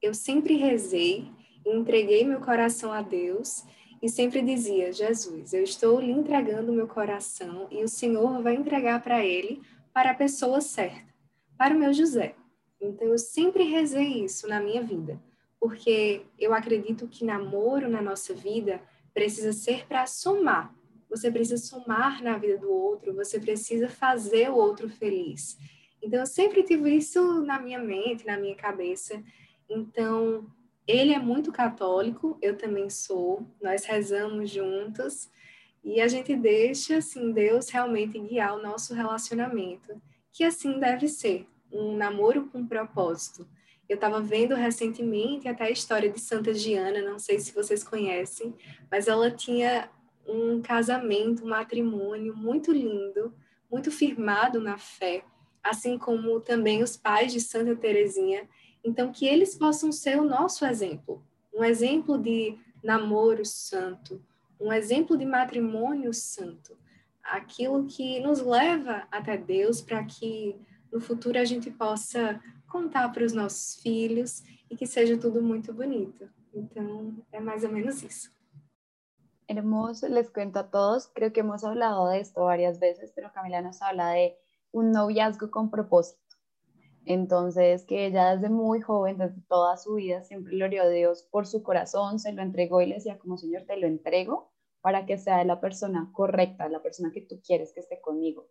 eu 0.02 0.14
sempre 0.14 0.56
rezei, 0.56 1.30
entreguei 1.66 2.24
meu 2.24 2.40
coração 2.40 2.94
a 2.94 3.02
Deus 3.02 3.66
e 4.02 4.08
sempre 4.08 4.42
dizia: 4.42 4.94
Jesus, 4.94 5.52
eu 5.52 5.62
estou 5.62 6.00
lhe 6.00 6.12
entregando 6.12 6.72
meu 6.72 6.88
coração 6.88 7.68
e 7.70 7.84
o 7.84 7.90
Senhor 7.90 8.42
vai 8.42 8.56
entregar 8.56 9.04
para 9.04 9.26
ele, 9.26 9.62
para 9.94 10.12
a 10.12 10.16
pessoa 10.16 10.62
certa, 10.62 11.14
para 11.58 11.76
o 11.76 11.78
meu 11.78 11.92
José. 11.92 12.34
Então 12.80 13.10
eu 13.10 13.18
sempre 13.18 13.64
rezei 13.66 14.24
isso 14.24 14.48
na 14.48 14.62
minha 14.62 14.82
vida, 14.82 15.22
porque 15.60 16.22
eu 16.40 16.54
acredito 16.54 17.10
que 17.10 17.26
namoro 17.26 17.90
na 17.90 18.02
nossa 18.02 18.34
vida 18.34 18.82
precisa 19.14 19.52
ser 19.54 19.86
para 19.88 20.06
somar. 20.06 20.74
Você 21.10 21.30
precisa 21.30 21.58
somar 21.58 22.24
na 22.24 22.38
vida 22.38 22.58
do 22.58 22.72
outro, 22.72 23.14
você 23.14 23.40
precisa 23.40 23.90
fazer 23.90 24.50
o 24.50 24.56
outro 24.56 24.90
feliz. 24.90 25.58
Então 26.02 26.20
eu 26.20 26.26
sempre 26.26 26.64
tive 26.64 26.96
isso 26.96 27.42
na 27.42 27.60
minha 27.60 27.80
mente, 27.80 28.26
na 28.26 28.38
minha 28.38 28.56
cabeça. 28.56 29.22
Então, 29.70 30.50
ele 30.88 31.14
é 31.14 31.20
muito 31.20 31.52
católico, 31.52 32.38
eu 32.42 32.58
também 32.58 32.90
sou. 32.90 33.46
Nós 33.62 33.86
rezamos 33.86 34.50
juntos 34.50 35.30
e 35.84 36.00
a 36.02 36.08
gente 36.08 36.36
deixa 36.36 36.98
assim 36.98 37.32
Deus 37.32 37.70
realmente 37.70 38.20
guiar 38.20 38.56
o 38.56 38.62
nosso 38.62 38.94
relacionamento, 38.94 40.02
que 40.32 40.44
assim 40.44 40.80
deve 40.80 41.08
ser 41.08 41.48
um 41.72 41.96
namoro 41.96 42.48
com 42.48 42.66
propósito. 42.66 43.48
Eu 43.92 43.96
estava 43.96 44.22
vendo 44.22 44.56
recentemente 44.56 45.50
até 45.50 45.66
a 45.66 45.70
história 45.70 46.10
de 46.10 46.18
Santa 46.18 46.54
Diana, 46.54 47.02
não 47.02 47.20
sei 47.20 47.40
se 47.40 47.54
vocês 47.54 47.84
conhecem, 47.84 48.56
mas 48.90 49.06
ela 49.06 49.30
tinha 49.30 49.90
um 50.26 50.62
casamento, 50.62 51.44
um 51.44 51.50
matrimônio 51.50 52.34
muito 52.34 52.72
lindo, 52.72 53.36
muito 53.70 53.92
firmado 53.92 54.62
na 54.62 54.78
fé, 54.78 55.26
assim 55.62 55.98
como 55.98 56.40
também 56.40 56.82
os 56.82 56.96
pais 56.96 57.34
de 57.34 57.42
Santa 57.42 57.76
Teresinha. 57.76 58.48
Então, 58.82 59.12
que 59.12 59.26
eles 59.26 59.56
possam 59.56 59.92
ser 59.92 60.18
o 60.18 60.24
nosso 60.24 60.66
exemplo, 60.66 61.22
um 61.54 61.62
exemplo 61.62 62.18
de 62.18 62.58
namoro 62.82 63.44
santo, 63.46 64.24
um 64.58 64.72
exemplo 64.72 65.18
de 65.18 65.26
matrimônio 65.26 66.14
santo, 66.14 66.78
aquilo 67.22 67.86
que 67.88 68.22
nos 68.22 68.40
leva 68.40 69.06
até 69.12 69.36
Deus 69.36 69.82
para 69.82 70.02
que 70.06 70.56
no 70.90 71.02
futuro 71.02 71.38
a 71.38 71.44
gente 71.44 71.70
possa 71.70 72.42
contar 72.72 73.12
para 73.12 73.26
os 73.26 73.34
nossos 73.34 73.82
filhos 73.82 74.44
e 74.70 74.76
que 74.76 74.88
seja 74.88 75.20
tudo 75.20 75.42
muito 75.42 75.74
bonito. 75.74 76.30
Então, 76.54 77.24
é 77.32 77.40
mais 77.40 77.64
ou 77.64 77.72
menos 77.72 78.02
isso. 78.02 78.32
Hermoso, 79.48 80.08
les 80.08 80.30
cuento 80.30 80.60
a 80.60 80.64
todos, 80.64 81.08
creo 81.08 81.34
que 81.34 81.42
hemos 81.42 81.64
hablado 81.66 82.08
de 82.08 82.22
esto 82.22 82.46
varias 82.46 82.80
veces, 82.80 83.12
pero 83.14 83.34
Camila 83.34 83.62
nos 83.62 83.82
habla 83.82 84.12
de 84.12 84.38
un 84.72 84.92
noviazgo 84.92 85.52
con 85.52 85.70
propósito. 85.70 86.20
Entonces, 87.06 87.84
que 87.84 88.06
ella 88.06 88.36
desde 88.36 88.50
muy 88.50 88.80
joven, 88.80 89.18
desde 89.18 89.42
toda 89.50 89.76
su 89.76 89.96
vida, 89.96 90.24
siempre 90.24 90.54
le 90.54 90.80
a 90.80 90.88
Dios 90.88 91.28
por 91.32 91.48
su 91.48 91.64
corazón, 91.64 92.20
se 92.20 92.32
lo 92.32 92.42
entregó 92.42 92.82
y 92.82 92.86
le 92.86 92.96
decía 92.96 93.18
como 93.18 93.38
Señor, 93.38 93.64
te 93.64 93.76
lo 93.76 93.88
entrego 93.88 94.54
para 94.80 95.06
que 95.06 95.18
sea 95.18 95.44
la 95.44 95.60
persona 95.60 96.10
correcta, 96.14 96.70
la 96.70 96.82
persona 96.82 97.12
que 97.12 97.22
tú 97.22 97.42
quieres 97.42 97.74
que 97.74 97.82
esté 97.82 98.00
conmigo 98.00 98.48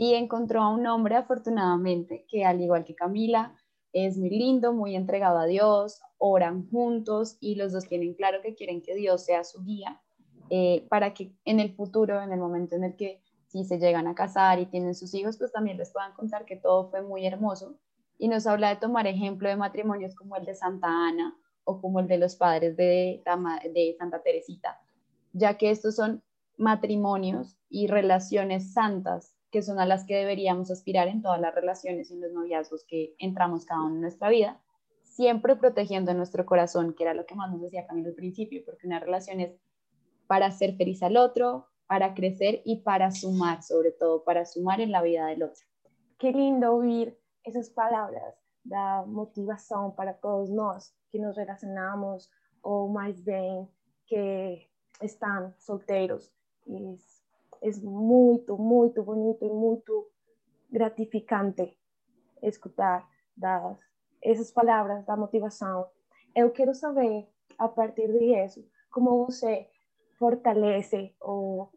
y 0.00 0.14
encontró 0.14 0.62
a 0.62 0.70
un 0.70 0.86
hombre 0.86 1.14
afortunadamente 1.16 2.24
que 2.26 2.46
al 2.46 2.58
igual 2.62 2.86
que 2.86 2.94
Camila 2.94 3.54
es 3.92 4.16
muy 4.16 4.30
lindo, 4.30 4.72
muy 4.72 4.96
entregado 4.96 5.38
a 5.38 5.44
Dios, 5.44 6.00
oran 6.16 6.70
juntos 6.70 7.36
y 7.38 7.56
los 7.56 7.72
dos 7.72 7.86
tienen 7.86 8.14
claro 8.14 8.40
que 8.40 8.54
quieren 8.54 8.80
que 8.80 8.94
Dios 8.94 9.26
sea 9.26 9.44
su 9.44 9.62
guía 9.62 10.00
eh, 10.48 10.86
para 10.88 11.12
que 11.12 11.34
en 11.44 11.60
el 11.60 11.74
futuro, 11.74 12.22
en 12.22 12.32
el 12.32 12.40
momento 12.40 12.76
en 12.76 12.84
el 12.84 12.96
que 12.96 13.20
si 13.48 13.62
se 13.66 13.78
llegan 13.78 14.06
a 14.06 14.14
casar 14.14 14.58
y 14.58 14.64
tienen 14.64 14.94
sus 14.94 15.12
hijos, 15.12 15.36
pues 15.36 15.52
también 15.52 15.76
les 15.76 15.90
puedan 15.90 16.14
contar 16.14 16.46
que 16.46 16.56
todo 16.56 16.88
fue 16.88 17.02
muy 17.02 17.26
hermoso. 17.26 17.76
Y 18.16 18.28
nos 18.28 18.46
habla 18.46 18.70
de 18.70 18.76
tomar 18.76 19.06
ejemplo 19.06 19.50
de 19.50 19.56
matrimonios 19.56 20.14
como 20.14 20.34
el 20.34 20.46
de 20.46 20.54
Santa 20.54 20.88
Ana 20.88 21.36
o 21.64 21.78
como 21.78 22.00
el 22.00 22.08
de 22.08 22.16
los 22.16 22.36
padres 22.36 22.74
de, 22.74 23.22
de 23.74 23.96
Santa 23.98 24.22
Teresita, 24.22 24.80
ya 25.34 25.58
que 25.58 25.70
estos 25.70 25.96
son 25.96 26.22
matrimonios 26.56 27.58
y 27.68 27.86
relaciones 27.86 28.72
santas 28.72 29.34
que 29.50 29.62
son 29.62 29.80
a 29.80 29.86
las 29.86 30.04
que 30.04 30.16
deberíamos 30.16 30.70
aspirar 30.70 31.08
en 31.08 31.22
todas 31.22 31.40
las 31.40 31.54
relaciones 31.54 32.10
y 32.10 32.14
en 32.14 32.20
los 32.20 32.32
noviazgos 32.32 32.84
que 32.84 33.14
entramos 33.18 33.64
cada 33.64 33.82
uno 33.82 33.96
en 33.96 34.00
nuestra 34.02 34.28
vida, 34.28 34.60
siempre 35.02 35.56
protegiendo 35.56 36.14
nuestro 36.14 36.46
corazón, 36.46 36.94
que 36.94 37.04
era 37.04 37.14
lo 37.14 37.26
que 37.26 37.34
más 37.34 37.50
nos 37.50 37.60
decía 37.60 37.86
Camilo 37.86 38.08
al 38.08 38.14
principio, 38.14 38.62
porque 38.64 38.86
una 38.86 39.00
relación 39.00 39.40
es 39.40 39.52
para 40.26 40.50
ser 40.52 40.76
feliz 40.76 41.02
al 41.02 41.16
otro, 41.16 41.66
para 41.86 42.14
crecer 42.14 42.62
y 42.64 42.82
para 42.82 43.10
sumar, 43.10 43.62
sobre 43.64 43.90
todo 43.90 44.22
para 44.22 44.46
sumar 44.46 44.80
en 44.80 44.92
la 44.92 45.02
vida 45.02 45.26
del 45.26 45.42
otro. 45.42 45.66
Qué 46.18 46.30
lindo 46.30 46.72
oír 46.72 47.18
esas 47.42 47.70
palabras, 47.70 48.36
la 48.64 49.04
motivación 49.06 49.96
para 49.96 50.18
todos 50.18 50.50
nosotros 50.50 50.94
que 51.10 51.18
nos 51.18 51.36
relacionamos 51.36 52.30
o 52.62 52.88
más 52.88 53.24
bien 53.24 53.68
que 54.06 54.70
están 55.00 55.54
solteros. 55.58 56.32
Es 56.66 57.09
es 57.60 57.82
muy, 57.82 58.42
muy 58.48 58.88
bonito 58.90 59.44
y 59.44 59.50
muy 59.50 59.82
gratificante 60.68 61.76
escuchar 62.40 63.04
esas 64.20 64.52
palabras 64.52 65.06
da 65.06 65.16
motivación. 65.16 65.84
Yo 66.34 66.52
quiero 66.52 66.74
saber, 66.74 67.28
a 67.58 67.74
partir 67.74 68.12
de 68.12 68.44
eso, 68.44 68.60
cómo 68.90 69.26
usted 69.26 69.66
fortalece 70.18 71.16
o 71.20 71.70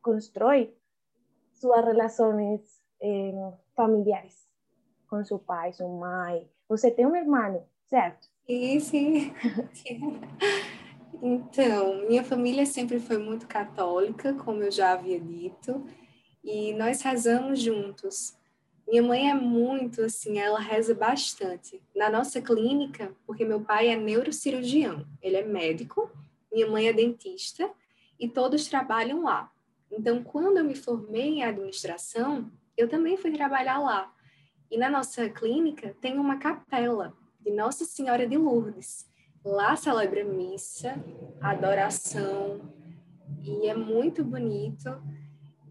construye 0.00 0.74
sus 1.52 1.76
relaciones 1.84 2.82
eh, 3.00 3.34
familiares 3.74 4.48
con 5.06 5.24
su 5.24 5.44
padre, 5.44 5.72
su 5.72 5.88
madre. 5.88 6.50
Usted 6.68 6.94
tiene 6.94 7.10
un 7.10 7.16
hermano, 7.16 7.60
¿cierto? 7.88 8.26
Sí, 8.46 8.80
sí. 8.80 9.32
Então, 11.22 12.06
minha 12.06 12.22
família 12.22 12.66
sempre 12.66 13.00
foi 13.00 13.18
muito 13.18 13.46
católica, 13.46 14.34
como 14.34 14.62
eu 14.62 14.70
já 14.70 14.92
havia 14.92 15.18
dito, 15.18 15.84
e 16.44 16.74
nós 16.74 17.00
rezamos 17.02 17.60
juntos. 17.60 18.36
Minha 18.86 19.02
mãe 19.02 19.30
é 19.30 19.34
muito 19.34 20.02
assim, 20.02 20.38
ela 20.38 20.60
reza 20.60 20.94
bastante. 20.94 21.82
Na 21.94 22.08
nossa 22.08 22.40
clínica, 22.40 23.12
porque 23.26 23.44
meu 23.44 23.60
pai 23.60 23.88
é 23.88 23.96
neurocirurgião, 23.96 25.04
ele 25.20 25.36
é 25.36 25.44
médico, 25.44 26.10
minha 26.52 26.68
mãe 26.68 26.86
é 26.86 26.92
dentista 26.92 27.68
e 28.18 28.28
todos 28.28 28.68
trabalham 28.68 29.22
lá. 29.22 29.50
Então, 29.90 30.22
quando 30.22 30.58
eu 30.58 30.64
me 30.64 30.74
formei 30.74 31.38
em 31.38 31.42
administração, 31.42 32.50
eu 32.76 32.88
também 32.88 33.16
fui 33.16 33.32
trabalhar 33.32 33.78
lá. 33.78 34.12
E 34.70 34.76
na 34.76 34.90
nossa 34.90 35.28
clínica 35.28 35.96
tem 36.00 36.18
uma 36.18 36.36
capela 36.36 37.16
de 37.40 37.50
Nossa 37.50 37.84
Senhora 37.84 38.26
de 38.26 38.36
Lourdes. 38.36 39.06
Lá 39.46 39.76
celebra 39.76 40.24
missa, 40.24 41.00
adoração, 41.40 42.60
e 43.44 43.68
é 43.68 43.76
muito 43.76 44.24
bonito. 44.24 45.00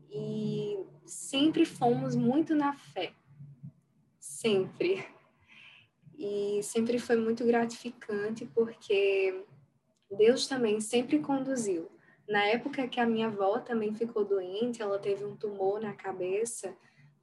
E 0.10 0.80
sempre 1.06 1.66
fomos 1.66 2.16
muito 2.16 2.56
na 2.56 2.72
fé. 2.72 3.12
Sempre. 4.18 5.06
E 6.18 6.62
sempre 6.64 6.98
foi 6.98 7.18
muito 7.18 7.46
gratificante, 7.46 8.46
porque 8.46 9.44
Deus 10.10 10.48
também 10.48 10.80
sempre 10.80 11.20
conduziu. 11.20 11.92
Na 12.30 12.46
época 12.46 12.88
que 12.88 13.02
a 13.02 13.06
minha 13.06 13.28
avó 13.28 13.60
também 13.60 13.94
ficou 13.94 14.24
doente, 14.24 14.82
ela 14.82 14.98
teve 14.98 15.26
um 15.26 15.36
tumor 15.36 15.82
na 15.82 15.92
cabeça. 15.94 16.74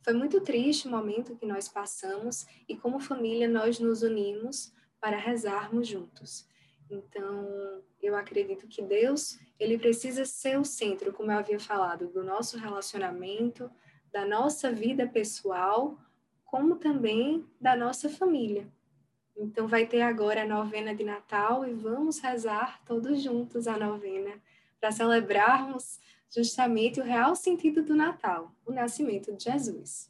Foi 0.02 0.12
muito 0.12 0.38
triste 0.42 0.86
o 0.86 0.90
momento 0.90 1.34
que 1.34 1.46
nós 1.46 1.66
passamos 1.66 2.46
e 2.68 2.76
como 2.76 3.00
família 3.00 3.48
nós 3.48 3.78
nos 3.78 4.02
unimos 4.02 4.70
para 5.02 5.16
rezarmos 5.16 5.88
juntos. 5.88 6.46
Então, 6.88 7.82
eu 8.00 8.14
acredito 8.14 8.68
que 8.68 8.80
Deus, 8.80 9.36
ele 9.58 9.76
precisa 9.76 10.24
ser 10.24 10.56
o 10.60 10.64
centro, 10.64 11.12
como 11.12 11.32
eu 11.32 11.38
havia 11.38 11.58
falado, 11.58 12.06
do 12.06 12.22
nosso 12.22 12.56
relacionamento, 12.56 13.68
da 14.12 14.24
nossa 14.24 14.70
vida 14.70 15.04
pessoal, 15.04 15.98
como 16.44 16.76
também 16.76 17.44
da 17.60 17.74
nossa 17.74 18.08
família. 18.08 18.68
Então, 19.36 19.66
vai 19.66 19.86
ter 19.86 20.02
agora 20.02 20.42
a 20.42 20.46
novena 20.46 20.94
de 20.94 21.02
Natal 21.02 21.66
e 21.66 21.74
vamos 21.74 22.20
rezar 22.20 22.80
todos 22.84 23.20
juntos 23.20 23.66
a 23.66 23.76
novena 23.76 24.40
para 24.80 24.92
celebrarmos 24.92 25.98
justamente 26.30 27.00
o 27.00 27.04
real 27.04 27.34
sentido 27.34 27.82
do 27.82 27.96
Natal, 27.96 28.54
o 28.64 28.72
nascimento 28.72 29.34
de 29.34 29.44
Jesus. 29.44 30.08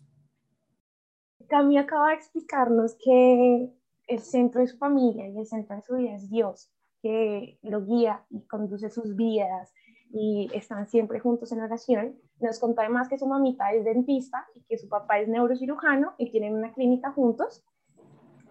Cami 1.48 1.78
acaba 1.78 2.14
explicarnos 2.14 2.92
que 2.94 3.70
el 4.12 4.20
centro 4.20 4.60
de 4.60 4.66
su 4.66 4.76
familia 4.76 5.28
y 5.28 5.38
el 5.38 5.46
centro 5.46 5.74
de 5.76 5.82
su 5.82 5.94
vida 5.94 6.14
es 6.14 6.28
Dios, 6.28 6.70
que 7.00 7.58
lo 7.62 7.84
guía 7.84 8.24
y 8.30 8.46
conduce 8.46 8.90
sus 8.90 9.16
vidas 9.16 9.72
y 10.12 10.50
están 10.52 10.86
siempre 10.86 11.18
juntos 11.18 11.50
en 11.52 11.60
oración. 11.60 12.18
Nos 12.38 12.58
contó 12.58 12.82
además 12.82 13.08
que 13.08 13.18
su 13.18 13.26
mamita 13.26 13.72
es 13.72 13.84
dentista 13.84 14.46
y 14.54 14.62
que 14.68 14.76
su 14.76 14.88
papá 14.88 15.18
es 15.18 15.28
neurocirujano 15.28 16.14
y 16.18 16.30
tienen 16.30 16.54
una 16.54 16.72
clínica 16.74 17.10
juntos. 17.12 17.64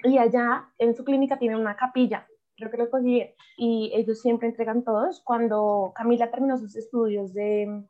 Y 0.04 0.18
allá 0.18 0.68
en 0.80 0.96
su 0.96 1.04
clínica 1.04 1.38
tienen 1.38 1.60
una 1.60 1.76
capilla, 1.76 2.28
creo 2.58 2.72
que 2.72 2.78
lo 2.78 2.90
cogí, 2.90 3.24
y 3.56 3.92
ellos 3.94 4.20
siempre 4.20 4.48
entregan 4.48 4.84
todos. 4.84 5.22
Cuando 5.24 5.92
Camila 5.96 6.32
terminó 6.32 6.58
sus 6.58 6.76
estudios 6.76 7.34
de 7.34 7.86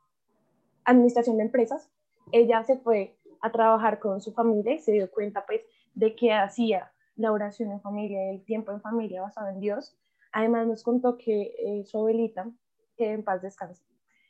administración 0.83 1.37
de 1.37 1.43
empresas, 1.43 1.89
ella 2.33 2.63
se 2.63 2.77
fue 2.79 3.17
a 3.39 3.49
trabajar 3.51 3.99
con 3.99 4.19
su 4.19 4.33
familia 4.33 4.73
y 4.73 4.79
se 4.79 4.91
dio 4.91 5.09
cuenta 5.09 5.45
pues 5.45 5.61
de 5.93 6.15
que 6.15 6.33
hacía 6.33 6.90
la 7.15 7.31
oración 7.31 7.71
en 7.71 7.81
familia, 7.81 8.31
el 8.31 8.43
tiempo 8.43 8.71
en 8.71 8.81
familia 8.81 9.21
basado 9.21 9.49
en 9.49 9.59
Dios. 9.59 9.97
Además 10.31 10.67
nos 10.67 10.83
contó 10.83 11.17
que 11.17 11.53
eh, 11.57 11.83
su 11.85 11.97
abuelita, 11.97 12.49
que 12.97 13.11
en 13.11 13.23
paz 13.23 13.41
descanse, 13.41 13.83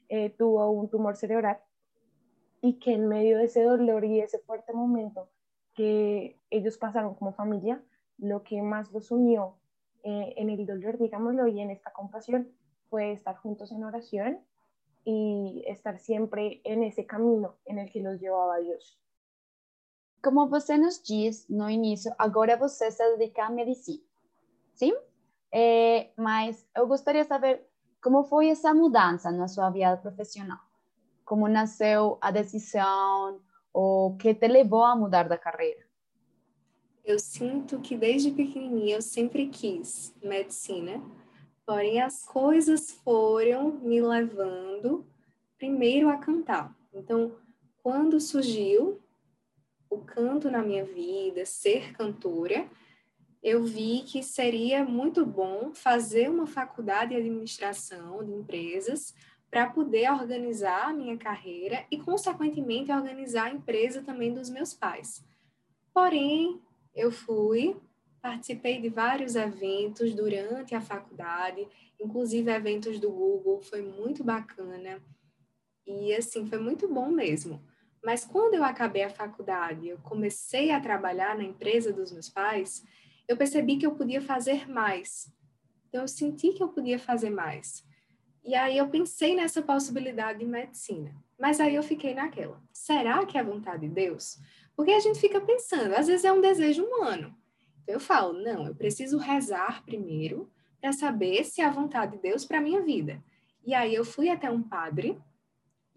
eh, 0.10 0.30
tuvo 0.32 0.70
un 0.72 0.90
tumor 0.90 1.16
cerebral 1.16 1.60
y 2.62 2.80
que 2.80 2.94
en 2.94 3.08
medio 3.08 3.38
de 3.38 3.46
ese 3.46 3.64
dolor 3.64 4.06
y 4.06 4.20
ese 4.20 4.40
fuerte 4.40 4.74
momento 4.74 5.30
que 5.74 6.40
ellos 6.50 6.78
pasaron 6.78 7.16
como 7.16 7.34
familia, 7.34 7.84
lo 8.18 8.44
que 8.44 8.62
más 8.62 8.92
los 8.92 9.12
unió 9.12 9.58
eh, 10.04 10.34
en 10.38 10.50
el 10.50 10.66
dolor, 10.66 10.98
digámoslo, 10.98 11.48
y 11.48 11.60
en 11.60 11.72
esta 11.72 11.92
compasión 11.92 12.52
fue 12.90 13.14
estar 13.14 13.36
juntos 13.38 13.72
en 13.72 13.84
oración 13.84 14.40
y 15.04 15.64
estar 15.68 15.98
siempre 15.98 16.62
en 16.64 16.84
ese 16.84 17.06
camino 17.06 17.56
en 17.66 17.80
el 17.80 17.92
que 17.92 18.02
los 18.02 18.20
llevaba 18.20 18.60
Dios. 18.60 19.01
Como 20.24 20.48
você 20.48 20.78
nos 20.78 21.02
diz 21.02 21.48
no 21.50 21.68
início, 21.68 22.14
agora 22.18 22.56
você 22.56 22.92
se 22.92 23.18
dedica 23.18 23.46
à 23.46 23.50
medicina, 23.50 24.04
sim? 24.76 24.94
É, 25.52 26.12
mas 26.16 26.64
eu 26.76 26.88
gostaria 26.88 27.24
de 27.24 27.28
saber 27.28 27.68
como 28.02 28.24
foi 28.24 28.50
essa 28.50 28.74
mudança 28.74 29.32
na 29.32 29.48
sua 29.48 29.70
vida 29.72 29.98
profissional. 29.98 30.60
Como 31.26 31.48
nasceu 31.48 32.20
a 32.22 32.30
decisão 32.30 33.42
ou 33.74 34.16
que 34.18 34.34
te 34.36 34.48
levou 34.48 34.84
a 34.84 34.96
mudar 34.96 35.28
da 35.28 35.38
carreira? 35.38 35.82
Eu 37.04 37.18
sinto 37.18 37.80
que 37.80 37.98
desde 37.98 38.30
pequenininha 38.30 38.98
eu 38.98 39.02
sempre 39.02 39.48
quis 39.48 40.16
medicina, 40.22 41.02
porém 41.66 42.00
as 42.00 42.24
coisas 42.26 42.92
foram 42.92 43.72
me 43.72 44.00
levando 44.00 45.06
primeiro 45.58 46.10
a 46.10 46.18
cantar. 46.18 46.76
Então, 46.94 47.36
quando 47.82 48.20
surgiu 48.20 49.02
o 49.92 49.98
canto 50.00 50.50
na 50.50 50.64
minha 50.64 50.86
vida, 50.86 51.46
ser 51.46 51.92
cantora, 51.92 52.66
eu 53.44 53.62
vi 53.64 54.04
que 54.04 54.24
seria 54.24 54.86
muito 54.86 55.26
bom 55.26 55.74
fazer 55.74 56.30
uma 56.30 56.48
faculdade 56.48 57.10
de 57.10 57.18
administração 57.18 58.24
de 58.24 58.32
empresas 58.32 59.14
para 59.50 59.70
poder 59.70 60.10
organizar 60.10 60.90
a 60.90 60.94
minha 60.94 61.18
carreira 61.18 61.86
e, 61.92 61.98
consequentemente, 61.98 62.90
organizar 62.90 63.48
a 63.48 63.54
empresa 63.54 64.02
também 64.02 64.34
dos 64.34 64.50
meus 64.50 64.74
pais. 64.74 65.26
Porém, 65.94 66.62
eu 66.96 67.12
fui, 67.12 67.76
participei 68.22 68.80
de 68.80 68.88
vários 68.88 69.36
eventos 69.36 70.14
durante 70.14 70.74
a 70.74 70.80
faculdade, 70.80 71.68
inclusive 72.00 72.50
eventos 72.50 72.98
do 72.98 73.12
Google, 73.12 73.60
foi 73.60 73.82
muito 73.82 74.24
bacana. 74.24 75.02
E 75.86 76.14
assim, 76.14 76.46
foi 76.48 76.60
muito 76.60 76.88
bom 76.88 77.10
mesmo. 77.10 77.62
Mas 78.04 78.26
quando 78.26 78.56
eu 78.56 78.64
acabei 78.64 79.04
a 79.04 79.10
faculdade, 79.10 79.88
eu 79.88 79.98
comecei 80.00 80.72
a 80.72 80.80
trabalhar 80.80 81.38
na 81.38 81.44
empresa 81.44 81.94
dos 81.94 82.12
meus 82.12 82.30
pais, 82.30 82.84
eu 83.28 83.38
percebi 83.38 83.78
que 83.78 83.86
eu 83.86 83.94
podia 83.94 84.22
fazer 84.22 84.70
mais. 84.70 85.32
Então 85.88 86.02
eu 86.02 86.08
senti 86.08 86.54
que 86.54 86.64
eu 86.64 86.70
podia 86.70 86.98
fazer 86.98 87.30
mais. 87.30 87.86
E 88.44 88.56
aí 88.56 88.78
eu 88.78 88.90
pensei 88.90 89.36
nessa 89.36 89.62
possibilidade 89.62 90.40
de 90.40 90.46
medicina. 90.46 91.16
Mas 91.40 91.60
aí 91.60 91.76
eu 91.76 91.84
fiquei 91.84 92.14
naquela. 92.14 92.62
Será 92.74 93.26
que 93.26 93.38
é 93.38 93.42
a 93.42 93.44
vontade 93.44 93.88
de 93.88 93.94
Deus? 93.94 94.40
Porque 94.76 94.92
a 94.92 95.00
gente 95.00 95.20
fica 95.20 95.40
pensando, 95.40 95.94
às 95.94 96.08
vezes 96.08 96.26
é 96.26 96.32
um 96.32 96.42
desejo 96.42 96.84
humano. 96.84 97.36
Então 97.84 97.96
eu 97.96 98.00
falo, 98.00 98.34
não, 98.34 98.66
eu 98.66 98.76
preciso 98.76 99.18
rezar 99.18 99.84
primeiro 99.84 100.50
para 100.80 100.92
saber 100.92 101.44
se 101.44 101.62
é 101.62 101.66
a 101.66 101.72
vontade 101.72 102.14
de 102.14 102.22
Deus 102.22 102.46
para 102.46 102.62
minha 102.62 102.82
vida. 102.82 103.24
E 103.64 103.74
aí 103.74 103.94
eu 103.94 104.04
fui 104.04 104.30
até 104.30 104.50
um 104.50 104.62
padre 104.64 105.20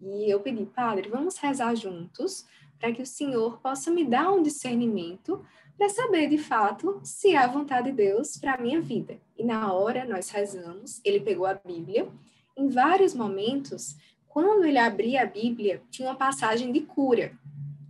e 0.05 0.29
eu 0.29 0.39
pedi, 0.39 0.65
Padre, 0.65 1.09
vamos 1.09 1.37
rezar 1.37 1.75
juntos 1.75 2.45
para 2.79 2.91
que 2.91 3.01
o 3.01 3.05
Senhor 3.05 3.59
possa 3.59 3.89
me 3.89 4.05
dar 4.05 4.31
um 4.31 4.43
discernimento 4.43 5.43
para 5.75 5.89
saber 5.89 6.29
de 6.29 6.37
fato 6.37 7.01
se 7.03 7.35
a 7.35 7.47
vontade 7.47 7.89
de 7.89 7.97
Deus 7.97 8.37
para 8.37 8.53
a 8.53 8.61
minha 8.61 8.79
vida. 8.79 9.17
E 9.37 9.43
na 9.43 9.73
hora 9.73 10.05
nós 10.05 10.29
rezamos, 10.29 11.01
ele 11.03 11.19
pegou 11.19 11.45
a 11.45 11.55
Bíblia. 11.55 12.07
Em 12.55 12.69
vários 12.69 13.15
momentos, 13.15 13.97
quando 14.27 14.65
ele 14.65 14.77
abria 14.77 15.23
a 15.23 15.25
Bíblia, 15.25 15.81
tinha 15.89 16.07
uma 16.07 16.15
passagem 16.15 16.71
de 16.71 16.81
cura. 16.81 17.33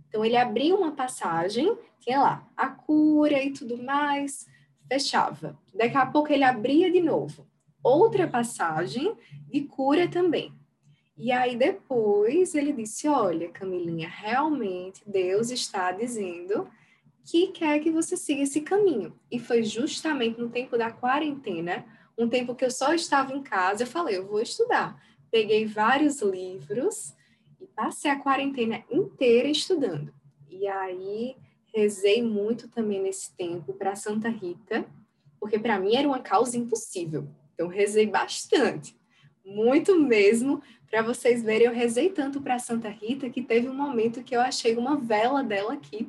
Então 0.08 0.24
ele 0.24 0.36
abria 0.36 0.74
uma 0.74 0.92
passagem, 0.92 1.76
tinha 2.00 2.18
lá 2.18 2.48
a 2.56 2.68
cura 2.68 3.42
e 3.42 3.52
tudo 3.52 3.76
mais, 3.76 4.48
fechava. 4.88 5.58
Daqui 5.74 5.96
a 5.96 6.06
pouco 6.06 6.32
ele 6.32 6.44
abria 6.44 6.90
de 6.90 7.00
novo. 7.00 7.46
Outra 7.82 8.26
passagem 8.26 9.14
de 9.48 9.60
cura 9.62 10.08
também. 10.08 10.52
E 11.16 11.32
aí 11.32 11.56
depois 11.56 12.54
ele 12.54 12.72
disse: 12.72 13.08
Olha, 13.08 13.48
Camilinha, 13.48 14.08
realmente 14.08 15.02
Deus 15.06 15.50
está 15.50 15.90
dizendo 15.90 16.68
que 17.24 17.48
quer 17.48 17.80
que 17.80 17.90
você 17.90 18.16
siga 18.16 18.42
esse 18.42 18.60
caminho. 18.60 19.18
E 19.30 19.38
foi 19.38 19.62
justamente 19.64 20.38
no 20.38 20.50
tempo 20.50 20.76
da 20.76 20.90
quarentena, 20.90 21.84
um 22.16 22.28
tempo 22.28 22.54
que 22.54 22.64
eu 22.64 22.70
só 22.70 22.92
estava 22.92 23.32
em 23.32 23.42
casa, 23.42 23.82
eu 23.82 23.86
falei: 23.86 24.16
Eu 24.16 24.26
vou 24.26 24.40
estudar. 24.40 25.02
Peguei 25.30 25.66
vários 25.66 26.20
livros 26.20 27.14
e 27.60 27.66
passei 27.66 28.10
a 28.10 28.18
quarentena 28.18 28.84
inteira 28.90 29.48
estudando. 29.48 30.12
E 30.48 30.66
aí 30.66 31.36
rezei 31.74 32.22
muito 32.22 32.68
também 32.68 33.02
nesse 33.02 33.34
tempo 33.36 33.72
para 33.74 33.94
Santa 33.94 34.28
Rita, 34.28 34.86
porque 35.38 35.58
para 35.58 35.78
mim 35.78 35.94
era 35.94 36.08
uma 36.08 36.20
causa 36.20 36.56
impossível. 36.56 37.26
Então 37.54 37.68
rezei 37.68 38.06
bastante, 38.06 38.96
muito 39.44 39.98
mesmo, 39.98 40.62
para 40.90 41.02
vocês 41.02 41.42
verem, 41.42 41.66
eu 41.66 41.72
rezei 41.72 42.10
tanto 42.10 42.40
para 42.40 42.58
Santa 42.58 42.88
Rita 42.88 43.28
que 43.28 43.42
teve 43.42 43.68
um 43.68 43.74
momento 43.74 44.22
que 44.22 44.34
eu 44.36 44.40
achei 44.40 44.76
uma 44.76 44.96
vela 44.96 45.42
dela 45.42 45.74
aqui. 45.74 46.08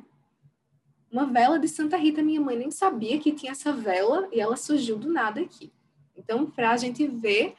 Uma 1.10 1.26
vela 1.26 1.58
de 1.58 1.66
Santa 1.66 1.96
Rita, 1.96 2.22
minha 2.22 2.40
mãe 2.40 2.56
nem 2.56 2.70
sabia 2.70 3.18
que 3.18 3.32
tinha 3.32 3.52
essa 3.52 3.72
vela 3.72 4.28
e 4.32 4.40
ela 4.40 4.56
surgiu 4.56 4.98
do 4.98 5.10
nada 5.10 5.40
aqui. 5.40 5.72
Então, 6.16 6.50
para 6.50 6.70
a 6.70 6.76
gente 6.76 7.06
ver 7.06 7.54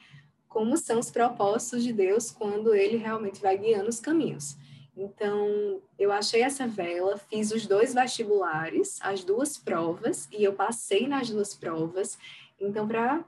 como 0.48 0.76
são 0.76 0.98
os 0.98 1.10
propósitos 1.10 1.84
de 1.84 1.92
Deus 1.92 2.30
quando 2.30 2.74
ele 2.74 2.96
realmente 2.96 3.40
vai 3.40 3.56
guiando 3.56 3.88
os 3.88 4.00
caminhos. 4.00 4.56
Então, 4.96 5.80
eu 5.98 6.12
achei 6.12 6.42
essa 6.42 6.66
vela, 6.66 7.16
fiz 7.16 7.52
os 7.52 7.66
dois 7.66 7.94
vestibulares, 7.94 8.98
as 9.00 9.24
duas 9.24 9.56
provas, 9.56 10.28
e 10.32 10.42
eu 10.44 10.52
passei 10.52 11.06
nas 11.06 11.30
duas 11.30 11.54
provas. 11.54 12.18
Então, 12.60 12.86
para 12.86 13.24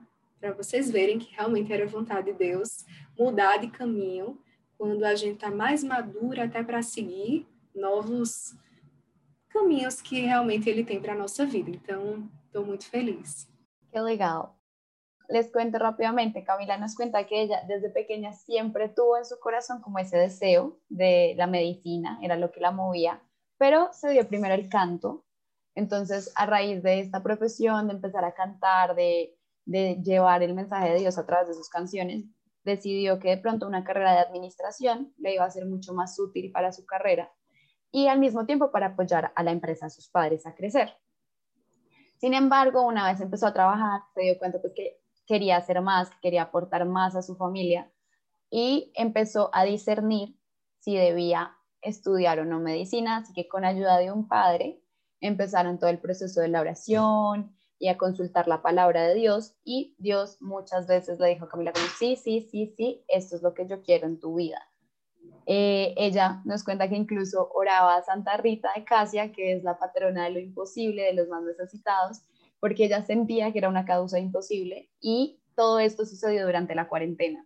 vocês 0.56 0.90
verem 0.90 1.18
que 1.18 1.32
realmente 1.34 1.72
era 1.72 1.86
vontade 1.86 2.30
de 2.30 2.38
Deus 2.38 2.84
mudar 3.22 3.60
de 3.60 3.70
caminho 3.70 4.38
quando 4.76 5.04
a 5.04 5.14
gente 5.14 5.34
está 5.34 5.50
mais 5.50 5.84
madura 5.84 6.44
até 6.44 6.62
para 6.62 6.82
seguir 6.82 7.46
novos 7.74 8.54
caminhos 9.48 10.02
que 10.02 10.22
realmente 10.22 10.68
ele 10.68 10.84
tem 10.84 11.00
para 11.00 11.12
a 11.12 11.16
nossa 11.16 11.46
vida. 11.46 11.70
Então, 11.70 12.28
estou 12.46 12.66
muito 12.66 12.86
feliz. 12.86 13.48
Que 13.90 14.00
legal. 14.00 14.56
Les 15.28 15.50
cuento 15.50 15.78
rápidamente, 15.78 16.42
Camila 16.42 16.76
nos 16.76 16.94
cuenta 16.94 17.24
que 17.24 17.42
ella 17.42 17.62
desde 17.66 17.90
pequeña 17.90 18.32
siempre 18.32 18.88
tuvo 18.88 19.16
en 19.16 19.24
su 19.24 19.38
corazón 19.38 19.80
como 19.80 19.98
ese 19.98 20.18
deseo 20.18 20.78
de 20.88 21.34
la 21.36 21.46
medicina, 21.46 22.18
era 22.20 22.36
lo 22.36 22.50
que 22.50 22.60
la 22.60 22.70
movía, 22.70 23.22
pero 23.56 23.88
se 23.92 24.10
dio 24.10 24.26
primero 24.28 24.54
el 24.54 24.68
canto. 24.68 25.24
Entonces, 25.74 26.30
a 26.34 26.44
raíz 26.44 26.82
de 26.82 27.00
esta 27.00 27.22
profesión, 27.22 27.86
de 27.86 27.94
empezar 27.94 28.24
a 28.24 28.34
cantar, 28.34 28.94
de, 28.94 29.34
de 29.64 29.94
llevar 30.02 30.42
el 30.42 30.54
mensaje 30.54 30.90
de 30.90 30.98
Dios 30.98 31.16
a 31.16 31.24
través 31.24 31.48
de 31.48 31.54
sus 31.54 31.70
canciones, 31.70 32.24
decidió 32.64 33.18
que 33.18 33.30
de 33.30 33.38
pronto 33.38 33.66
una 33.66 33.84
carrera 33.84 34.12
de 34.12 34.20
administración 34.20 35.12
le 35.18 35.34
iba 35.34 35.44
a 35.44 35.50
ser 35.50 35.66
mucho 35.66 35.92
más 35.94 36.18
útil 36.18 36.50
para 36.52 36.72
su 36.72 36.86
carrera 36.86 37.32
y 37.90 38.06
al 38.06 38.18
mismo 38.18 38.46
tiempo 38.46 38.70
para 38.70 38.88
apoyar 38.88 39.32
a 39.34 39.42
la 39.42 39.50
empresa 39.50 39.86
de 39.86 39.90
sus 39.90 40.08
padres 40.08 40.46
a 40.46 40.54
crecer. 40.54 40.96
Sin 42.16 42.34
embargo, 42.34 42.82
una 42.82 43.10
vez 43.10 43.20
empezó 43.20 43.46
a 43.46 43.52
trabajar, 43.52 44.02
se 44.14 44.22
dio 44.22 44.38
cuenta 44.38 44.60
pues, 44.60 44.72
que 44.74 45.00
quería 45.26 45.56
hacer 45.56 45.80
más, 45.80 46.08
que 46.10 46.16
quería 46.22 46.42
aportar 46.42 46.86
más 46.86 47.16
a 47.16 47.22
su 47.22 47.36
familia 47.36 47.92
y 48.50 48.92
empezó 48.94 49.50
a 49.52 49.64
discernir 49.64 50.38
si 50.78 50.96
debía 50.96 51.56
estudiar 51.80 52.38
o 52.38 52.44
no 52.44 52.60
medicina, 52.60 53.18
así 53.18 53.32
que 53.32 53.48
con 53.48 53.64
ayuda 53.64 53.98
de 53.98 54.12
un 54.12 54.28
padre 54.28 54.80
empezaron 55.20 55.78
todo 55.78 55.90
el 55.90 55.98
proceso 55.98 56.40
de 56.40 56.48
la 56.48 56.60
oración 56.60 57.56
y 57.82 57.88
a 57.88 57.98
consultar 57.98 58.46
la 58.46 58.62
palabra 58.62 59.08
de 59.08 59.16
Dios 59.16 59.56
y 59.64 59.96
Dios 59.98 60.40
muchas 60.40 60.86
veces 60.86 61.18
le 61.18 61.30
dijo 61.30 61.46
a 61.46 61.48
Camila 61.48 61.72
como, 61.72 61.84
sí, 61.98 62.14
sí, 62.14 62.46
sí, 62.48 62.72
sí, 62.76 63.04
esto 63.08 63.34
es 63.34 63.42
lo 63.42 63.54
que 63.54 63.66
yo 63.66 63.82
quiero 63.82 64.06
en 64.06 64.20
tu 64.20 64.36
vida. 64.36 64.60
Eh, 65.46 65.92
ella 65.96 66.42
nos 66.44 66.62
cuenta 66.62 66.88
que 66.88 66.94
incluso 66.94 67.50
oraba 67.52 67.96
a 67.96 68.02
Santa 68.04 68.36
Rita 68.36 68.70
de 68.76 68.84
Casia, 68.84 69.32
que 69.32 69.54
es 69.54 69.64
la 69.64 69.80
patrona 69.80 70.26
de 70.26 70.30
lo 70.30 70.38
imposible, 70.38 71.02
de 71.02 71.14
los 71.14 71.26
más 71.26 71.42
necesitados, 71.42 72.20
porque 72.60 72.84
ella 72.84 73.04
sentía 73.04 73.50
que 73.50 73.58
era 73.58 73.68
una 73.68 73.84
causa 73.84 74.20
imposible 74.20 74.88
y 75.00 75.40
todo 75.56 75.80
esto 75.80 76.06
sucedió 76.06 76.46
durante 76.46 76.76
la 76.76 76.86
cuarentena. 76.86 77.44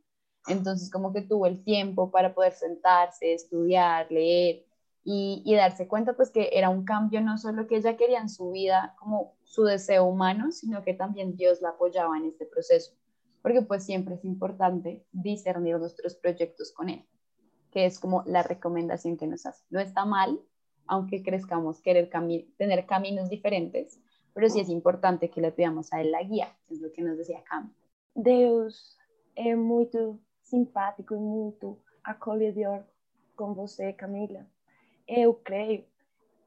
Entonces 0.48 0.90
como 0.90 1.14
que 1.14 1.22
tuvo 1.22 1.46
el 1.46 1.64
tiempo 1.64 2.10
para 2.10 2.34
poder 2.34 2.52
sentarse, 2.52 3.32
estudiar, 3.32 4.12
leer 4.12 4.66
y, 5.02 5.42
y, 5.46 5.54
darse 5.54 5.88
cuenta 5.88 6.12
pues 6.12 6.30
que 6.30 6.50
era 6.52 6.68
un 6.68 6.84
cambio 6.84 7.22
no 7.22 7.38
solo 7.38 7.66
que 7.66 7.76
ella 7.76 7.96
quería 7.96 8.20
en 8.20 8.28
su 8.28 8.50
vida 8.50 8.94
como 8.98 9.35
su 9.46 9.64
deseo 9.64 10.04
humano, 10.04 10.52
sino 10.52 10.82
que 10.82 10.92
también 10.92 11.36
Dios 11.36 11.62
la 11.62 11.70
apoyaba 11.70 12.18
en 12.18 12.26
este 12.26 12.44
proceso, 12.44 12.92
porque 13.40 13.62
pues 13.62 13.84
siempre 13.84 14.16
es 14.16 14.24
importante 14.24 15.06
discernir 15.12 15.78
nuestros 15.78 16.14
proyectos 16.14 16.72
con 16.72 16.90
Él 16.90 17.06
que 17.76 17.84
es 17.84 18.00
como 18.00 18.22
la 18.24 18.42
recomendación 18.42 19.18
que 19.18 19.26
nos 19.26 19.44
hace. 19.44 19.62
No 19.68 19.80
está 19.80 20.06
mal, 20.06 20.40
aunque 20.86 21.22
crezcamos 21.22 21.82
querer 21.82 22.08
tener 22.56 22.86
caminos 22.86 23.28
diferentes, 23.28 24.00
pero 24.32 24.48
sí 24.48 24.60
es 24.60 24.70
importante 24.70 25.28
que 25.28 25.42
le 25.42 25.52
pidamos 25.52 25.92
a 25.92 26.00
él 26.00 26.10
la 26.10 26.22
guía, 26.22 26.56
es 26.70 26.80
lo 26.80 26.90
que 26.90 27.02
nos 27.02 27.18
decía 27.18 27.44
Cam. 27.44 27.70
Deus 28.14 28.96
é 29.34 29.54
muito 29.54 30.18
simpático 30.40 31.14
e 31.14 31.18
muito 31.18 31.78
acolhedor 32.02 32.82
com 33.36 33.52
você, 33.52 33.92
Camila. 33.92 34.46
Eu 35.06 35.34
creio 35.34 35.84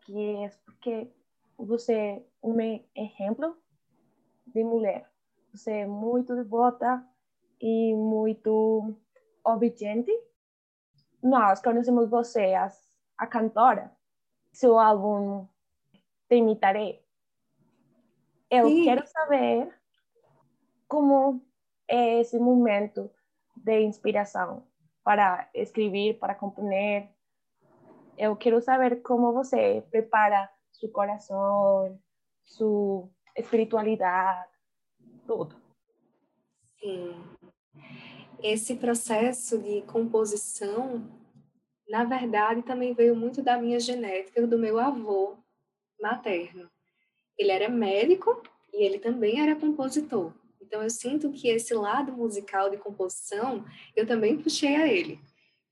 que 0.01 0.43
é 0.43 0.51
porque 0.65 1.11
você 1.59 2.25
um 2.41 2.59
exemplo 2.95 3.57
de 4.47 4.63
mulher. 4.63 5.09
Você 5.53 5.71
é 5.71 5.85
muito 5.85 6.35
devota 6.35 7.05
e 7.59 7.93
muito 7.95 8.95
obediente 9.43 10.11
nós 11.21 11.61
conhecemos 11.61 12.09
você, 12.09 12.53
a, 12.53 12.69
a 13.17 13.27
cantora, 13.27 13.91
seu 14.51 14.79
álbum 14.79 15.47
Te 16.27 16.35
Imitarei. 16.35 17.03
Eu 18.49 18.67
Sim. 18.67 18.83
quero 18.83 19.05
saber 19.05 19.73
como 20.87 21.45
é 21.87 22.21
esse 22.21 22.39
momento 22.39 23.11
de 23.55 23.81
inspiração 23.81 24.63
para 25.03 25.49
escrever, 25.53 26.17
para 26.19 26.35
componer. 26.35 27.09
Eu 28.17 28.35
quero 28.35 28.61
saber 28.61 29.01
como 29.01 29.33
você 29.33 29.85
prepara 29.91 30.49
seu 30.71 30.89
coração, 30.89 31.99
sua 32.49 33.09
espiritualidade, 33.35 34.49
tudo. 35.25 35.55
Sim 36.79 37.13
esse 38.41 38.75
processo 38.75 39.57
de 39.57 39.81
composição, 39.81 41.05
na 41.87 42.03
verdade, 42.03 42.61
também 42.63 42.93
veio 42.93 43.15
muito 43.15 43.41
da 43.41 43.57
minha 43.57 43.79
genética, 43.79 44.45
do 44.47 44.57
meu 44.57 44.79
avô 44.79 45.37
materno. 46.01 46.69
Ele 47.37 47.51
era 47.51 47.69
médico 47.69 48.41
e 48.73 48.83
ele 48.83 48.99
também 48.99 49.41
era 49.41 49.55
compositor. 49.55 50.33
Então, 50.61 50.83
eu 50.83 50.89
sinto 50.89 51.31
que 51.31 51.47
esse 51.47 51.73
lado 51.73 52.11
musical 52.11 52.69
de 52.69 52.77
composição, 52.77 53.65
eu 53.95 54.05
também 54.05 54.37
puxei 54.37 54.75
a 54.75 54.87
ele. 54.87 55.19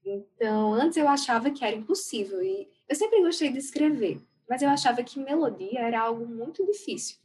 Então, 0.03 0.73
antes 0.73 0.97
eu 0.97 1.07
achava 1.07 1.51
que 1.51 1.63
era 1.63 1.75
impossível 1.75 2.41
e 2.41 2.67
eu 2.87 2.95
sempre 2.95 3.21
gostei 3.21 3.51
de 3.51 3.59
escrever, 3.59 4.21
mas 4.49 4.61
eu 4.61 4.69
achava 4.69 5.03
que 5.03 5.19
melodia 5.19 5.79
era 5.81 6.01
algo 6.01 6.25
muito 6.25 6.65
difícil. 6.65 7.17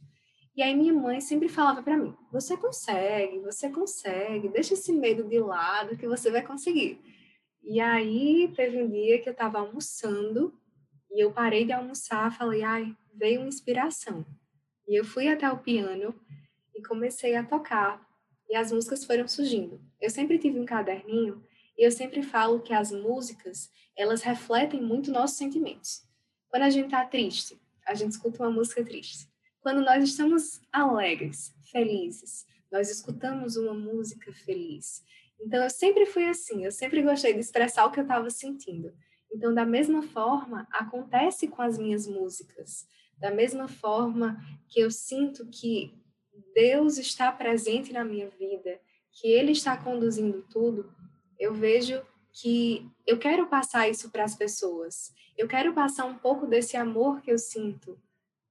E 0.55 0.61
aí 0.61 0.75
minha 0.75 0.93
mãe 0.93 1.19
sempre 1.21 1.49
falava 1.49 1.81
para 1.81 1.97
mim: 1.97 2.15
"Você 2.31 2.55
consegue, 2.57 3.39
você 3.39 3.69
consegue, 3.69 4.49
deixa 4.49 4.73
esse 4.75 4.91
medo 4.93 5.23
de 5.23 5.39
lado 5.39 5.97
que 5.97 6.07
você 6.07 6.29
vai 6.31 6.41
conseguir". 6.43 6.99
E 7.63 7.79
aí 7.79 8.51
teve 8.55 8.81
um 8.81 8.89
dia 8.89 9.19
que 9.21 9.29
eu 9.29 9.33
estava 9.33 9.59
almoçando 9.59 10.53
e 11.11 11.23
eu 11.23 11.31
parei 11.31 11.65
de 11.65 11.73
almoçar, 11.73 12.35
falei: 12.37 12.63
"Ai, 12.63 12.95
veio 13.13 13.41
uma 13.41 13.49
inspiração". 13.49 14.25
E 14.87 14.99
eu 14.99 15.05
fui 15.05 15.27
até 15.27 15.49
o 15.51 15.57
piano 15.59 16.13
e 16.75 16.81
comecei 16.83 17.35
a 17.35 17.43
tocar 17.43 18.01
e 18.49 18.55
as 18.55 18.71
músicas 18.71 19.05
foram 19.05 19.27
surgindo. 19.27 19.81
Eu 19.99 20.09
sempre 20.09 20.37
tive 20.37 20.59
um 20.59 20.65
caderninho 20.65 21.43
e 21.77 21.85
eu 21.85 21.91
sempre 21.91 22.21
falo 22.21 22.61
que 22.61 22.73
as 22.73 22.91
músicas, 22.91 23.71
elas 23.97 24.21
refletem 24.21 24.81
muito 24.81 25.11
nossos 25.11 25.37
sentimentos. 25.37 26.03
Quando 26.53 26.63
a 26.65 26.69
gente 26.69 26.91
tá 26.91 27.03
triste, 27.03 27.59
a 27.83 27.95
gente 27.95 28.11
escuta 28.11 28.43
uma 28.43 28.51
música 28.51 28.85
triste. 28.85 29.27
Quando 29.59 29.81
nós 29.81 30.03
estamos 30.03 30.61
alegres, 30.71 31.51
felizes, 31.71 32.45
nós 32.71 32.91
escutamos 32.91 33.55
uma 33.55 33.73
música 33.73 34.31
feliz. 34.31 35.03
Então, 35.41 35.63
eu 35.63 35.69
sempre 35.71 36.05
fui 36.05 36.25
assim, 36.25 36.63
eu 36.63 36.71
sempre 36.71 37.01
gostei 37.01 37.33
de 37.33 37.39
expressar 37.39 37.85
o 37.85 37.91
que 37.91 37.99
eu 37.99 38.03
estava 38.03 38.29
sentindo. 38.29 38.93
Então, 39.33 39.51
da 39.51 39.65
mesma 39.65 40.03
forma, 40.03 40.67
acontece 40.69 41.47
com 41.47 41.63
as 41.63 41.79
minhas 41.79 42.05
músicas. 42.05 42.87
Da 43.17 43.31
mesma 43.31 43.67
forma 43.67 44.39
que 44.69 44.79
eu 44.79 44.91
sinto 44.91 45.47
que 45.47 45.91
Deus 46.53 46.99
está 46.99 47.31
presente 47.31 47.91
na 47.91 48.05
minha 48.05 48.29
vida, 48.29 48.79
que 49.11 49.27
Ele 49.27 49.53
está 49.53 49.75
conduzindo 49.75 50.45
tudo, 50.51 50.93
eu 51.39 51.51
vejo 51.51 51.99
que 52.31 52.87
eu 53.07 53.17
quero 53.17 53.47
passar 53.47 53.89
isso 53.89 54.11
para 54.11 54.23
as 54.23 54.35
pessoas. 54.35 55.11
Eu 55.35 55.47
quero 55.47 55.73
passar 55.73 56.05
um 56.05 56.15
pouco 56.15 56.45
desse 56.45 56.77
amor 56.77 57.21
que 57.21 57.31
eu 57.31 57.39
sinto 57.39 57.99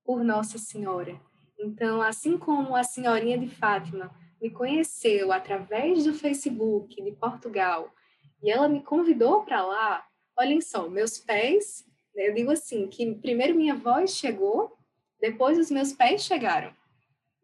por 0.04 0.24
Nossa 0.24 0.58
Senhora. 0.58 1.20
Então, 1.58 2.02
assim 2.02 2.36
como 2.36 2.74
a 2.74 2.82
senhorinha 2.82 3.38
de 3.38 3.48
Fátima 3.48 4.12
me 4.40 4.50
conheceu 4.50 5.30
através 5.32 6.04
do 6.04 6.12
Facebook 6.12 7.00
de 7.00 7.12
Portugal 7.12 7.94
e 8.42 8.50
ela 8.50 8.68
me 8.68 8.82
convidou 8.82 9.44
para 9.44 9.64
lá, 9.64 10.04
olhem 10.36 10.60
só, 10.60 10.88
meus 10.88 11.18
pés, 11.18 11.86
né, 12.12 12.28
eu 12.28 12.34
digo 12.34 12.50
assim, 12.50 12.88
que 12.88 13.14
primeiro 13.14 13.54
minha 13.54 13.76
voz 13.76 14.10
chegou, 14.16 14.76
depois 15.20 15.56
os 15.56 15.70
meus 15.70 15.92
pés 15.92 16.24
chegaram. 16.24 16.74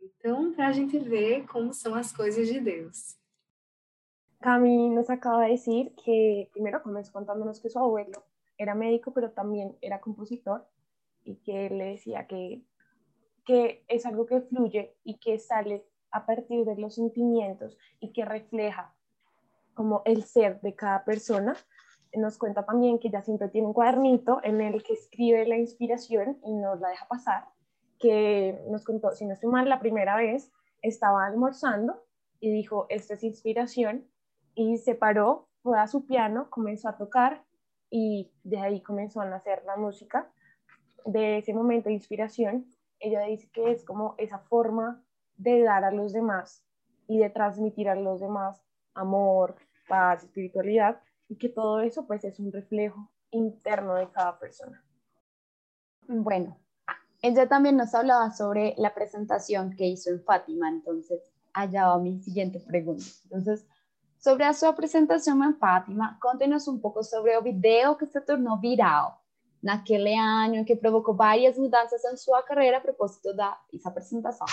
Então, 0.02 0.52
para 0.52 0.66
a 0.66 0.72
gente 0.72 0.98
ver 0.98 1.46
como 1.46 1.72
são 1.72 1.94
as 1.94 2.12
coisas 2.12 2.48
de 2.48 2.58
Deus. 2.58 3.16
Cami 4.40 4.90
nos 4.90 5.08
acaba 5.08 5.44
de 5.44 5.52
decir 5.52 5.90
que 5.96 6.48
primero 6.52 6.80
comenzó 6.80 7.12
contándonos 7.12 7.60
que 7.60 7.68
su 7.68 7.78
abuelo 7.78 8.27
era 8.58 8.74
médico, 8.74 9.12
pero 9.12 9.30
también 9.30 9.76
era 9.80 10.00
compositor 10.00 10.68
y 11.24 11.36
que 11.36 11.70
le 11.70 11.84
decía 11.92 12.26
que, 12.26 12.62
que 13.46 13.84
es 13.88 14.04
algo 14.04 14.26
que 14.26 14.40
fluye 14.42 14.96
y 15.04 15.18
que 15.18 15.38
sale 15.38 15.86
a 16.10 16.26
partir 16.26 16.64
de 16.64 16.76
los 16.76 16.94
sentimientos 16.94 17.78
y 18.00 18.12
que 18.12 18.24
refleja 18.24 18.94
como 19.74 20.02
el 20.04 20.24
ser 20.24 20.60
de 20.60 20.74
cada 20.74 21.04
persona. 21.04 21.56
Nos 22.14 22.38
cuenta 22.38 22.64
también 22.64 22.98
que 22.98 23.08
ella 23.08 23.22
siempre 23.22 23.48
tiene 23.48 23.68
un 23.68 23.74
cuadernito 23.74 24.40
en 24.42 24.60
el 24.60 24.82
que 24.82 24.94
escribe 24.94 25.46
la 25.46 25.56
inspiración 25.56 26.38
y 26.44 26.54
nos 26.54 26.80
la 26.80 26.88
deja 26.88 27.06
pasar, 27.06 27.44
que 27.98 28.60
nos 28.68 28.84
contó, 28.84 29.12
si 29.12 29.26
no 29.26 29.34
estoy 29.34 29.50
mal, 29.50 29.68
la 29.68 29.80
primera 29.80 30.16
vez 30.16 30.50
estaba 30.82 31.26
almorzando 31.26 32.02
y 32.40 32.50
dijo, 32.50 32.86
esta 32.88 33.14
es 33.14 33.24
inspiración, 33.24 34.08
y 34.54 34.78
se 34.78 34.94
paró, 34.94 35.48
fue 35.62 35.78
a 35.78 35.86
su 35.86 36.06
piano, 36.06 36.50
comenzó 36.50 36.88
a 36.88 36.96
tocar 36.96 37.44
y 37.90 38.30
de 38.42 38.58
ahí 38.58 38.82
comenzó 38.82 39.20
a 39.20 39.26
nacer 39.26 39.62
la 39.64 39.76
música 39.76 40.30
de 41.04 41.38
ese 41.38 41.54
momento 41.54 41.88
de 41.88 41.94
inspiración, 41.94 42.66
ella 43.00 43.22
dice 43.22 43.48
que 43.50 43.70
es 43.70 43.84
como 43.84 44.14
esa 44.18 44.38
forma 44.40 45.02
de 45.36 45.62
dar 45.62 45.84
a 45.84 45.92
los 45.92 46.12
demás 46.12 46.64
y 47.06 47.18
de 47.18 47.30
transmitir 47.30 47.88
a 47.88 47.94
los 47.94 48.20
demás 48.20 48.62
amor, 48.94 49.56
paz, 49.88 50.24
espiritualidad, 50.24 51.00
y 51.28 51.36
que 51.36 51.48
todo 51.48 51.80
eso 51.80 52.06
pues 52.06 52.24
es 52.24 52.38
un 52.40 52.52
reflejo 52.52 53.10
interno 53.30 53.94
de 53.94 54.10
cada 54.10 54.38
persona. 54.38 54.84
Bueno, 56.06 56.58
ella 57.22 57.48
también 57.48 57.76
nos 57.76 57.94
hablaba 57.94 58.30
sobre 58.32 58.74
la 58.78 58.94
presentación 58.94 59.74
que 59.76 59.86
hizo 59.86 60.10
en 60.10 60.22
Fátima, 60.22 60.68
entonces 60.68 61.32
allá 61.52 61.88
va 61.88 61.98
mi 61.98 62.20
siguiente 62.20 62.60
pregunta. 62.60 63.04
Entonces, 63.24 63.66
sobre 64.18 64.52
su 64.52 64.72
presentación 64.74 65.42
en 65.42 65.56
Fátima, 65.56 66.18
contenos 66.20 66.66
un 66.68 66.80
poco 66.80 67.02
sobre 67.02 67.34
el 67.34 67.42
video 67.42 67.96
que 67.96 68.06
se 68.06 68.20
tornó 68.20 68.58
viral 68.58 69.14
naquele 69.62 70.16
ano, 70.16 70.64
que 70.64 70.76
provocou 70.76 71.14
várias 71.14 71.58
mudanças 71.58 72.04
em 72.04 72.16
sua 72.16 72.42
carreira 72.42 72.78
a 72.78 72.80
propósito 72.80 73.34
da 73.34 73.58
essa 73.72 73.88
apresentação. 73.88 74.46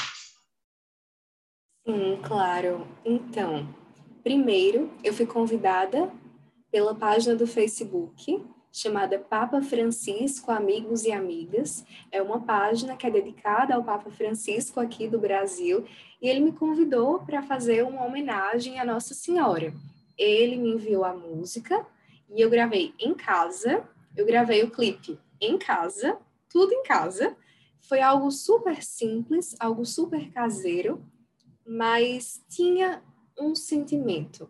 Sim, 1.85 2.19
claro. 2.23 2.87
Então, 3.03 3.67
primeiro, 4.23 4.91
eu 5.03 5.13
fui 5.13 5.25
convidada 5.25 6.11
pela 6.71 6.95
página 6.95 7.35
do 7.35 7.45
Facebook 7.45 8.43
chamada 8.75 9.17
Papa 9.17 9.61
Francisco 9.61 10.51
Amigos 10.51 11.05
e 11.05 11.11
Amigas. 11.13 11.85
É 12.11 12.21
uma 12.21 12.41
página 12.41 12.97
que 12.97 13.07
é 13.07 13.09
dedicada 13.09 13.73
ao 13.73 13.85
Papa 13.85 14.11
Francisco 14.11 14.81
aqui 14.81 15.07
do 15.07 15.17
Brasil 15.17 15.85
e 16.21 16.27
ele 16.27 16.41
me 16.41 16.51
convidou 16.51 17.19
para 17.19 17.41
fazer 17.41 17.85
uma 17.85 18.03
homenagem 18.03 18.77
à 18.77 18.83
Nossa 18.83 19.13
Senhora. 19.13 19.73
Ele 20.17 20.57
me 20.57 20.73
enviou 20.73 21.05
a 21.05 21.13
música 21.13 21.87
e 22.29 22.41
eu 22.41 22.49
gravei 22.49 22.93
em 22.99 23.13
casa. 23.13 23.87
Eu 24.13 24.25
gravei 24.25 24.61
o 24.61 24.69
clipe 24.69 25.17
em 25.39 25.57
casa, 25.57 26.17
tudo 26.49 26.73
em 26.73 26.83
casa. 26.83 27.33
Foi 27.79 28.01
algo 28.01 28.29
super 28.29 28.83
simples, 28.83 29.55
algo 29.57 29.85
super 29.85 30.29
caseiro, 30.31 31.01
mas 31.65 32.43
tinha 32.49 33.01
um 33.39 33.55
sentimento. 33.55 34.49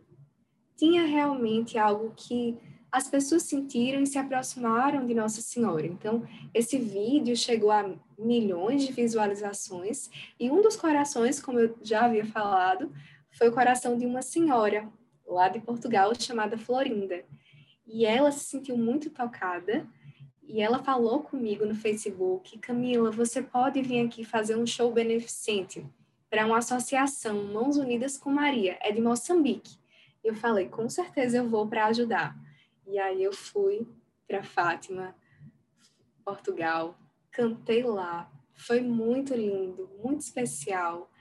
Tinha 0.75 1.05
realmente 1.05 1.77
algo 1.77 2.11
que 2.15 2.57
as 2.95 3.09
pessoas 3.09 3.43
sentiram 3.43 4.01
e 4.01 4.07
se 4.07 4.17
aproximaram 4.17 5.05
de 5.05 5.13
Nossa 5.13 5.41
Senhora. 5.41 5.85
Então, 5.85 6.25
esse 6.53 6.77
vídeo 6.77 7.35
chegou 7.35 7.69
a 7.69 7.93
milhões 8.17 8.85
de 8.85 8.93
visualizações 8.93 10.09
e 10.39 10.49
um 10.49 10.61
dos 10.61 10.77
corações, 10.77 11.41
como 11.41 11.59
eu 11.59 11.77
já 11.81 12.05
havia 12.05 12.25
falado, 12.25 12.89
foi 13.31 13.49
o 13.49 13.51
coração 13.51 13.97
de 13.97 14.05
uma 14.05 14.21
senhora 14.21 14.87
lá 15.27 15.49
de 15.49 15.59
Portugal 15.59 16.13
chamada 16.17 16.57
Florinda. 16.57 17.25
E 17.85 18.05
ela 18.05 18.31
se 18.31 18.45
sentiu 18.45 18.77
muito 18.77 19.09
tocada 19.09 19.85
e 20.41 20.61
ela 20.61 20.81
falou 20.81 21.19
comigo 21.19 21.65
no 21.65 21.75
Facebook, 21.75 22.57
Camila, 22.59 23.11
você 23.11 23.41
pode 23.41 23.81
vir 23.81 24.05
aqui 24.05 24.23
fazer 24.23 24.55
um 24.55 24.65
show 24.65 24.89
beneficente 24.89 25.85
para 26.29 26.45
uma 26.45 26.59
associação 26.59 27.43
Mãos 27.43 27.75
Unidas 27.75 28.17
com 28.17 28.29
Maria, 28.29 28.77
é 28.79 28.89
de 28.93 29.01
Moçambique. 29.01 29.77
Eu 30.23 30.33
falei, 30.33 30.69
com 30.69 30.87
certeza 30.87 31.35
eu 31.35 31.49
vou 31.49 31.67
para 31.67 31.87
ajudar. 31.87 32.45
E 32.87 32.99
aí 32.99 33.23
eu 33.23 33.33
fui 33.33 33.87
para 34.27 34.43
Fátima, 34.43 35.15
Portugal, 36.23 36.97
cantei 37.31 37.83
lá. 37.83 38.31
Foi 38.53 38.81
muito 38.81 39.33
lindo, 39.33 39.89
muito 40.03 40.21
especial. 40.21 41.11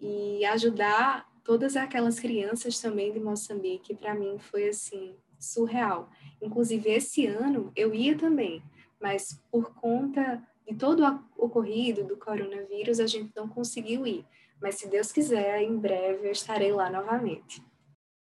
E 0.00 0.44
ajudar 0.46 1.28
todas 1.44 1.76
aquelas 1.76 2.18
crianças 2.18 2.80
também 2.80 3.12
de 3.12 3.20
Moçambique, 3.20 3.94
para 3.94 4.14
mim 4.14 4.38
foi 4.38 4.68
assim, 4.68 5.16
surreal. 5.38 6.10
Inclusive 6.40 6.90
esse 6.90 7.26
ano 7.26 7.70
eu 7.76 7.94
ia 7.94 8.16
também, 8.16 8.62
mas 9.00 9.40
por 9.50 9.74
conta 9.74 10.42
de 10.66 10.74
todo 10.74 11.02
o 11.36 11.44
ocorrido 11.44 12.04
do 12.04 12.16
coronavírus, 12.16 12.98
a 12.98 13.06
gente 13.06 13.30
não 13.36 13.46
conseguiu 13.46 14.06
ir. 14.06 14.26
Mas 14.60 14.76
se 14.76 14.88
Deus 14.88 15.12
quiser, 15.12 15.60
em 15.60 15.76
breve 15.76 16.26
eu 16.26 16.32
estarei 16.32 16.72
lá 16.72 16.88
novamente. 16.88 17.62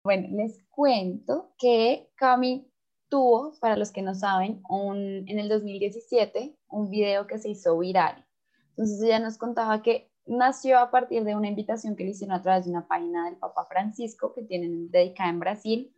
Bueno, 0.04 0.36
les 0.36 0.60
cuento 0.72 1.46
que 1.60 2.08
Cami 2.18 2.66
tuvo, 3.12 3.52
para 3.60 3.78
los 3.78 3.92
que 3.92 4.02
no 4.02 4.16
saben, 4.16 4.64
un, 4.68 5.26
en 5.28 5.38
el 5.38 5.50
2017 5.50 6.56
un 6.70 6.90
video 6.90 7.28
que 7.28 7.38
se 7.38 7.50
hizo 7.50 7.78
viral. 7.78 8.26
Entonces 8.70 9.02
ella 9.04 9.20
nos 9.20 9.38
contaba 9.38 9.84
que 9.84 10.10
nació 10.26 10.80
a 10.80 10.90
partir 10.90 11.24
de 11.26 11.36
una 11.36 11.50
invitación 11.50 11.96
que 11.96 12.06
le 12.06 12.12
hicieron 12.12 12.36
a 12.36 12.42
través 12.42 12.66
de 12.66 12.72
una 12.72 12.88
página 12.88 13.26
del 13.26 13.38
Papa 13.38 13.66
Francisco 13.66 14.34
que 14.34 14.44
tienen 14.44 14.90
dedicada 14.90 15.30
en 15.30 15.40
Brasil, 15.40 15.94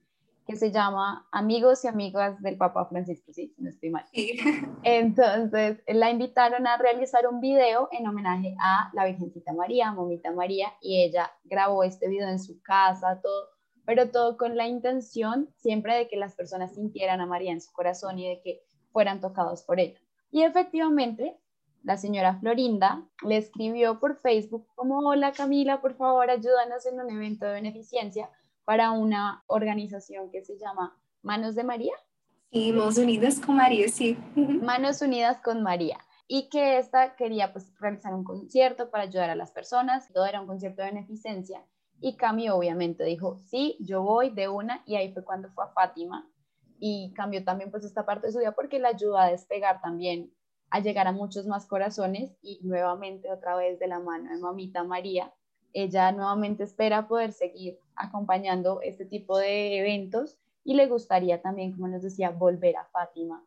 que 0.47 0.56
se 0.56 0.71
llama 0.71 1.28
Amigos 1.32 1.86
y 1.86 1.88
Amigas 1.88 2.41
del 2.41 2.58
Papa 2.58 2.86
Francisco, 2.88 3.32
sí, 3.32 3.54
no 3.58 3.69
estoy 3.69 3.91
mal. 3.91 4.06
Entonces 4.84 5.82
la 5.88 6.10
invitaron 6.10 6.65
a 6.65 6.78
realizar 6.78 7.28
un 7.28 7.39
video 7.39 7.89
en 7.91 8.08
homenaje 8.08 8.56
a 8.60 8.89
la 8.93 9.06
Virgencita 9.06 9.54
María, 9.54 9.93
Momita 9.93 10.32
María, 10.32 10.73
y 10.82 11.04
ella 11.04 11.32
grabó 11.43 11.84
este 11.84 12.10
video 12.10 12.28
en 12.28 12.39
su 12.39 12.60
casa, 12.63 13.21
todo 13.21 13.53
pero 13.86 14.10
todo 14.12 14.38
con 14.38 14.56
la 14.56 14.67
intención 14.67 15.50
siempre 15.58 15.96
de 15.96 16.08
que 16.08 16.17
las 16.17 16.36
personas 16.36 16.74
sintieran 16.74 17.22
a 17.22 17.26
María 17.26 17.52
en 17.52 17.62
su 17.62 17.72
corazón 17.72 18.19
y 18.19 18.28
de 18.28 18.41
que 18.41 18.62
fueran 18.91 19.19
tocados 19.22 19.63
por 19.63 19.80
ella. 19.80 20.00
Y 20.32 20.43
efectivamente, 20.43 21.38
la 21.84 21.98
señora 21.98 22.39
Florinda 22.39 23.06
le 23.26 23.38
escribió 23.38 24.00
por 24.00 24.15
Facebook 24.15 24.67
como, 24.76 25.00
hola 25.00 25.34
Camila, 25.34 25.82
por 25.82 25.96
favor 25.96 26.30
ayúdanos 26.30 26.86
en 26.86 27.00
un 27.00 27.10
evento 27.12 27.46
de 27.46 27.54
beneficencia 27.54 28.30
para 28.65 28.91
una 28.91 29.43
organización 29.48 30.32
que 30.32 30.43
se 30.43 30.58
llama 30.58 30.98
Manos 31.22 31.56
de 31.56 31.63
María. 31.63 31.93
Sí, 32.52 32.72
Manos 32.72 32.98
Unidas 32.98 33.39
con 33.39 33.56
María, 33.58 33.89
sí. 33.89 34.17
Manos 34.36 35.02
Unidas 35.02 35.39
con 35.41 35.63
María. 35.63 35.98
Y 36.28 36.50
que 36.50 36.78
esta 36.78 37.15
quería 37.15 37.52
pues 37.52 37.74
realizar 37.80 38.13
un 38.13 38.24
concierto 38.24 38.89
para 38.89 39.04
ayudar 39.04 39.30
a 39.30 39.36
las 39.36 39.52
personas. 39.52 40.08
Todo 40.13 40.26
era 40.26 40.39
un 40.39 40.48
concierto 40.48 40.82
de 40.82 40.89
beneficencia 40.89 41.65
y 42.04 42.18
Cami 42.18 42.50
obviamente 42.50 43.06
dijo, 43.06 43.38
sí, 43.38 43.78
yo 43.80 44.04
voy 44.04 44.30
de 44.30 44.50
una 44.50 44.84
y 44.86 44.98
ahí 44.98 45.13
fue 45.13 45.24
cuando 45.24 45.48
fue 45.52 45.63
a 45.63 45.70
Fátima. 45.70 46.30
Y 46.78 47.13
cambió 47.16 47.46
también 47.46 47.72
pues 47.72 47.86
esta 47.86 48.06
parte 48.06 48.28
de 48.28 48.34
su 48.34 48.39
vida 48.39 48.52
porque 48.52 48.78
la 48.78 48.89
ayudó 48.89 49.18
a 49.18 49.28
despegar 49.28 49.80
también, 49.82 50.34
a 50.70 50.82
llegar 50.82 51.08
a 51.08 51.13
muchos 51.13 51.48
más 51.48 51.66
corazones. 51.66 52.36
Y 52.42 52.60
nuevamente 52.62 53.32
otra 53.32 53.56
vez 53.56 53.80
de 53.80 53.88
la 53.88 54.02
mano 54.02 54.30
de 54.30 54.38
mamita 54.38 54.84
María, 54.84 55.34
ella 55.72 56.12
nuevamente 56.12 56.66
espera 56.66 57.08
poder 57.08 57.32
seguir 57.32 57.80
acompañando 57.96 58.82
este 58.82 59.06
tipo 59.06 59.38
de 59.38 59.80
eventos. 59.80 60.38
Y 60.66 60.74
le 60.74 60.88
gustaría 60.88 61.42
también, 61.42 61.72
como 61.72 61.88
nos 61.88 62.04
decía, 62.04 62.32
volver 62.32 62.76
a 62.76 62.84
Fátima. 62.84 63.46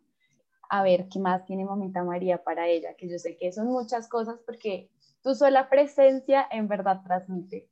A 0.70 0.82
ver 0.82 1.08
qué 1.10 1.18
más 1.18 1.44
tiene 1.44 1.66
mamita 1.66 2.04
María 2.04 2.42
para 2.42 2.68
ella, 2.68 2.94
que 2.94 3.06
yo 3.06 3.18
sé 3.18 3.36
que 3.36 3.52
son 3.52 3.66
muchas 3.66 4.08
cosas 4.08 4.40
porque 4.46 4.88
tu 5.22 5.34
sola 5.34 5.68
presencia 5.68 6.48
en 6.50 6.68
verdad 6.68 7.02
transmite 7.04 7.68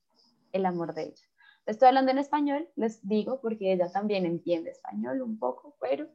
el 0.55 0.65
amor 0.67 0.95
de 0.95 1.03
ella. 1.03 1.27
Estoy 1.67 1.89
hablando 1.89 2.13
en 2.13 2.19
español, 2.19 2.69
les 2.77 3.07
digo, 3.07 3.41
porque 3.41 3.73
ella 3.73 3.91
también 3.91 4.25
entiende 4.25 4.71
español 4.71 5.21
un 5.21 5.39
poco, 5.39 5.77
pero 5.81 6.07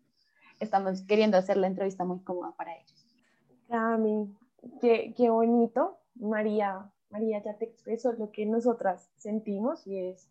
estamos 0.59 1.01
queriendo 1.01 1.37
hacer 1.37 1.57
la 1.57 1.67
entrevista 1.67 2.05
muy 2.05 2.19
cómoda 2.21 2.53
para 2.55 2.75
ellos. 2.75 3.05
Cami, 3.67 4.35
qué, 4.79 5.13
qué 5.15 5.29
bonito. 5.29 5.97
María, 6.15 6.91
María 7.09 7.41
ya 7.43 7.57
te 7.57 7.65
expresó 7.65 8.13
lo 8.13 8.31
que 8.31 8.45
nosotras 8.45 9.11
sentimos 9.17 9.85
y 9.87 9.97
es 9.97 10.29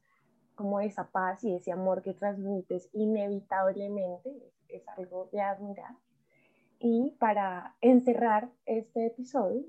como 0.54 0.80
esa 0.80 1.10
paz 1.10 1.44
y 1.44 1.54
ese 1.54 1.72
amor 1.72 2.02
que 2.02 2.14
transmites 2.14 2.88
inevitablemente, 2.92 4.52
es, 4.68 4.86
algo 4.88 5.28
de 5.32 5.40
admirar. 5.40 5.94
Y 6.78 7.16
para 7.18 7.76
encerrar 7.80 8.50
este 8.66 9.06
episodio, 9.06 9.64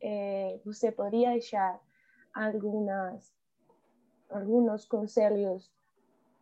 eh, 0.00 0.60
usted 0.64 0.94
podría 0.94 1.30
dejar 1.30 1.80
algunas 2.32 3.37
algunos 4.30 4.84
conselhos 4.84 5.70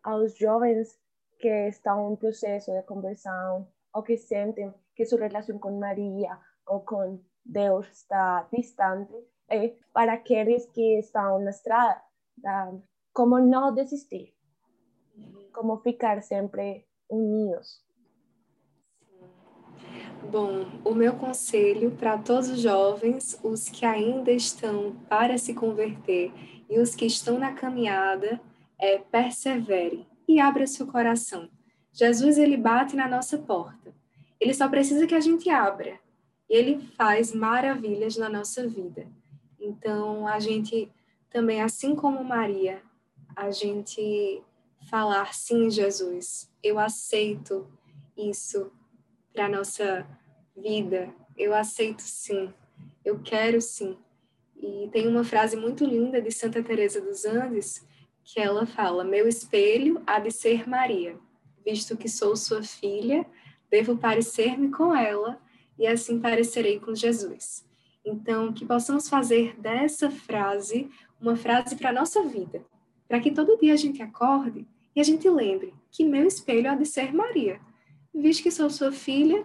aos 0.03 0.37
jovens 0.37 0.99
que 1.39 1.69
estão 1.69 2.13
em 2.13 2.17
processo 2.17 2.73
de 2.73 2.83
conversão 2.83 3.67
ou 3.93 4.03
que 4.03 4.17
sentem 4.17 4.73
que 4.95 5.05
sua 5.05 5.21
relação 5.21 5.59
com 5.59 5.79
Maria 5.79 6.39
ou 6.67 6.81
com 6.81 7.21
Deus 7.45 7.87
está 7.89 8.47
distante, 8.53 9.15
é 9.49 9.75
para 9.93 10.15
aqueles 10.15 10.67
que 10.67 10.99
estão 10.99 11.39
na 11.39 11.51
estrada, 11.51 12.03
como 13.13 13.39
não 13.39 13.73
desistir, 13.73 14.35
como 15.53 15.79
ficar 15.79 16.23
sempre 16.23 16.85
unidos. 17.09 17.85
Bom, 20.31 20.67
o 20.85 20.93
meu 20.93 21.15
conselho 21.15 21.93
para 21.93 22.19
todos 22.19 22.49
os 22.49 22.61
jovens, 22.61 23.39
os 23.45 23.69
que 23.69 23.87
ainda 23.87 24.33
estão 24.33 24.97
para 25.09 25.39
se 25.39 25.55
converter 25.55 26.33
e 26.69 26.79
os 26.79 26.95
que 26.95 27.07
estão 27.07 27.39
na 27.39 27.53
caminhada, 27.53 28.41
é 28.79 28.99
persevere 28.99 30.07
e 30.29 30.41
abra 30.41 30.67
seu 30.67 30.87
coração. 30.87 31.49
Jesus 31.93 32.37
ele 32.37 32.57
bate 32.57 32.95
na 32.95 33.09
nossa 33.09 33.39
porta. 33.39 33.95
Ele 34.39 34.53
só 34.53 34.69
precisa 34.69 35.07
que 35.07 35.15
a 35.15 35.21
gente 35.21 35.49
abra. 35.49 35.99
Ele 36.49 36.79
faz 36.97 37.33
maravilhas 37.33 38.17
na 38.17 38.29
nossa 38.29 38.69
vida. 38.69 39.07
Então, 39.59 40.27
a 40.27 40.39
gente 40.39 40.93
também, 41.31 41.63
assim 41.63 41.95
como 41.95 42.23
Maria, 42.23 42.83
a 43.35 43.51
gente 43.51 44.43
falar 44.91 45.35
sim, 45.35 45.71
Jesus, 45.71 46.51
eu 46.63 46.79
aceito 46.79 47.67
isso 48.17 48.71
para 49.33 49.49
nossa 49.49 50.07
vida. 50.57 51.13
Eu 51.37 51.55
aceito 51.55 52.03
sim. 52.03 52.53
Eu 53.05 53.21
quero 53.21 53.61
sim. 53.61 53.97
E 54.61 54.89
tem 54.93 55.07
uma 55.07 55.25
frase 55.25 55.57
muito 55.57 55.85
linda 55.85 56.21
de 56.21 56.31
Santa 56.31 56.63
Teresa 56.63 57.01
dos 57.01 57.25
Andes 57.25 57.87
que 58.25 58.41
ela 58.41 58.67
fala: 58.67 59.05
"Meu 59.05 59.29
espelho 59.29 60.03
há 60.07 60.19
de 60.19 60.31
ser 60.31 60.69
Maria, 60.69 61.19
visto 61.65 61.97
que 61.97 62.09
sou 62.09 62.37
sua 62.37 62.63
filha, 62.63 63.27
devo 63.71 63.97
parecer-me 63.97 64.71
com 64.71 64.95
ela 64.95 65.41
e 65.79 65.87
assim 65.87 66.21
parecerei 66.21 66.81
com 66.81 66.95
Jesus." 66.95 67.65
Então, 68.05 68.53
que 68.53 68.65
possamos 68.65 69.09
fazer 69.09 69.59
dessa 69.61 70.11
frase 70.11 70.89
uma 71.21 71.35
frase 71.35 71.75
para 71.75 71.93
nossa 71.93 72.23
vida, 72.23 72.65
para 73.09 73.21
que 73.21 73.33
todo 73.33 73.59
dia 73.59 73.73
a 73.73 73.77
gente 73.77 74.01
acorde 74.01 74.67
e 74.95 75.01
a 75.01 75.05
gente 75.05 75.29
lembre 75.29 75.75
que 75.91 76.05
meu 76.05 76.27
espelho 76.27 76.71
há 76.71 76.75
de 76.75 76.87
ser 76.87 77.13
Maria, 77.13 77.61
visto 78.15 78.43
que 78.43 78.51
sou 78.51 78.71
sua 78.71 78.93
filha, 78.93 79.45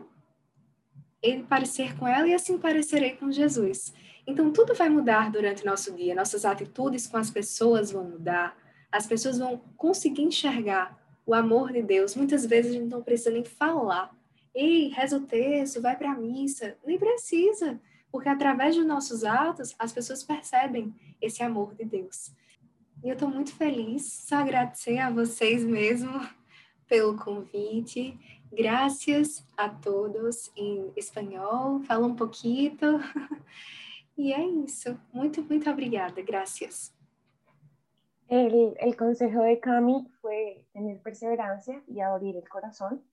ele 1.21 1.43
parecer 1.43 1.97
com 1.97 2.07
ela 2.07 2.27
e 2.27 2.33
assim 2.33 2.57
parecerei 2.57 3.11
com 3.15 3.31
Jesus. 3.31 3.93
Então, 4.25 4.51
tudo 4.51 4.73
vai 4.73 4.89
mudar 4.89 5.31
durante 5.31 5.63
o 5.63 5.65
nosso 5.65 5.91
dia, 5.93 6.15
nossas 6.15 6.45
atitudes 6.45 7.07
com 7.07 7.17
as 7.17 7.31
pessoas 7.31 7.91
vão 7.91 8.03
mudar, 8.03 8.55
as 8.91 9.07
pessoas 9.07 9.37
vão 9.39 9.61
conseguir 9.77 10.23
enxergar 10.23 10.99
o 11.25 11.33
amor 11.33 11.71
de 11.71 11.81
Deus. 11.81 12.15
Muitas 12.15 12.45
vezes 12.45 12.71
a 12.71 12.73
gente 12.75 12.89
não 12.89 13.01
precisa 13.01 13.31
nem 13.31 13.43
falar, 13.43 14.15
ei, 14.53 14.89
reza 14.89 15.17
o 15.17 15.21
texto, 15.21 15.81
vai 15.81 15.95
para 15.95 16.11
a 16.11 16.15
missa. 16.15 16.77
Nem 16.85 16.97
precisa, 16.97 17.79
porque 18.11 18.29
através 18.29 18.75
dos 18.75 18.85
nossos 18.85 19.23
atos, 19.23 19.75
as 19.79 19.91
pessoas 19.91 20.23
percebem 20.23 20.93
esse 21.21 21.41
amor 21.41 21.73
de 21.75 21.85
Deus. 21.85 22.31
E 23.03 23.09
eu 23.09 23.13
estou 23.13 23.29
muito 23.29 23.53
feliz, 23.55 24.03
só 24.27 24.35
agradecer 24.35 24.99
a 24.99 25.09
vocês 25.09 25.63
mesmo 25.63 26.11
pelo 26.87 27.17
convite. 27.17 28.17
Graças 28.51 29.45
a 29.55 29.69
todos 29.69 30.51
em 30.55 30.91
espanhol, 30.95 31.81
fala 31.83 32.05
um 32.05 32.15
pouquinho. 32.15 32.77
E 34.21 34.33
é 34.33 34.45
isso. 34.45 34.99
Muito, 35.11 35.41
muito 35.41 35.67
obrigada. 35.67 36.21
Gracias. 36.21 36.95
El, 38.29 38.75
el, 38.79 38.95
consejo 38.95 39.41
de 39.41 39.59
Cami 39.59 40.07
fue 40.21 40.67
tener 40.73 41.01
perseverancia 41.01 41.81
y 41.87 42.01
abrir 42.01 42.37
el 42.37 42.47
corazón, 42.47 43.03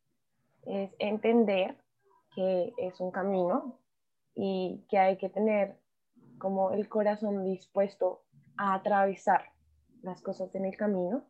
es 0.66 0.94
entender 0.98 1.78
que 2.34 2.74
es 2.76 3.00
un 3.00 3.10
camino 3.10 3.78
y 4.34 4.84
que 4.90 4.98
hay 4.98 5.16
que 5.16 5.30
tener 5.30 5.78
como 6.36 6.72
el 6.72 6.90
corazón 6.90 7.42
dispuesto 7.42 8.24
a 8.58 8.74
atravesar 8.74 9.46
las 10.02 10.20
cosas 10.20 10.54
en 10.54 10.66
el 10.66 10.76
camino. 10.76 11.24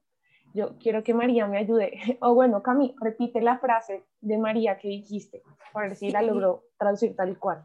Yo 0.54 0.76
quiero 0.80 1.04
que 1.04 1.14
María 1.14 1.46
me 1.46 1.58
ayude. 1.58 1.92
O 2.20 2.34
bueno, 2.34 2.64
Cami, 2.64 2.96
repite 3.00 3.40
la 3.40 3.58
frase 3.58 4.04
de 4.20 4.38
María 4.38 4.76
que 4.76 4.88
dijiste, 4.88 5.44
para 5.72 5.86
ver 5.86 5.96
si 5.96 6.10
la 6.10 6.22
logró 6.22 6.64
traducir 6.78 7.14
tal 7.14 7.38
cual. 7.38 7.64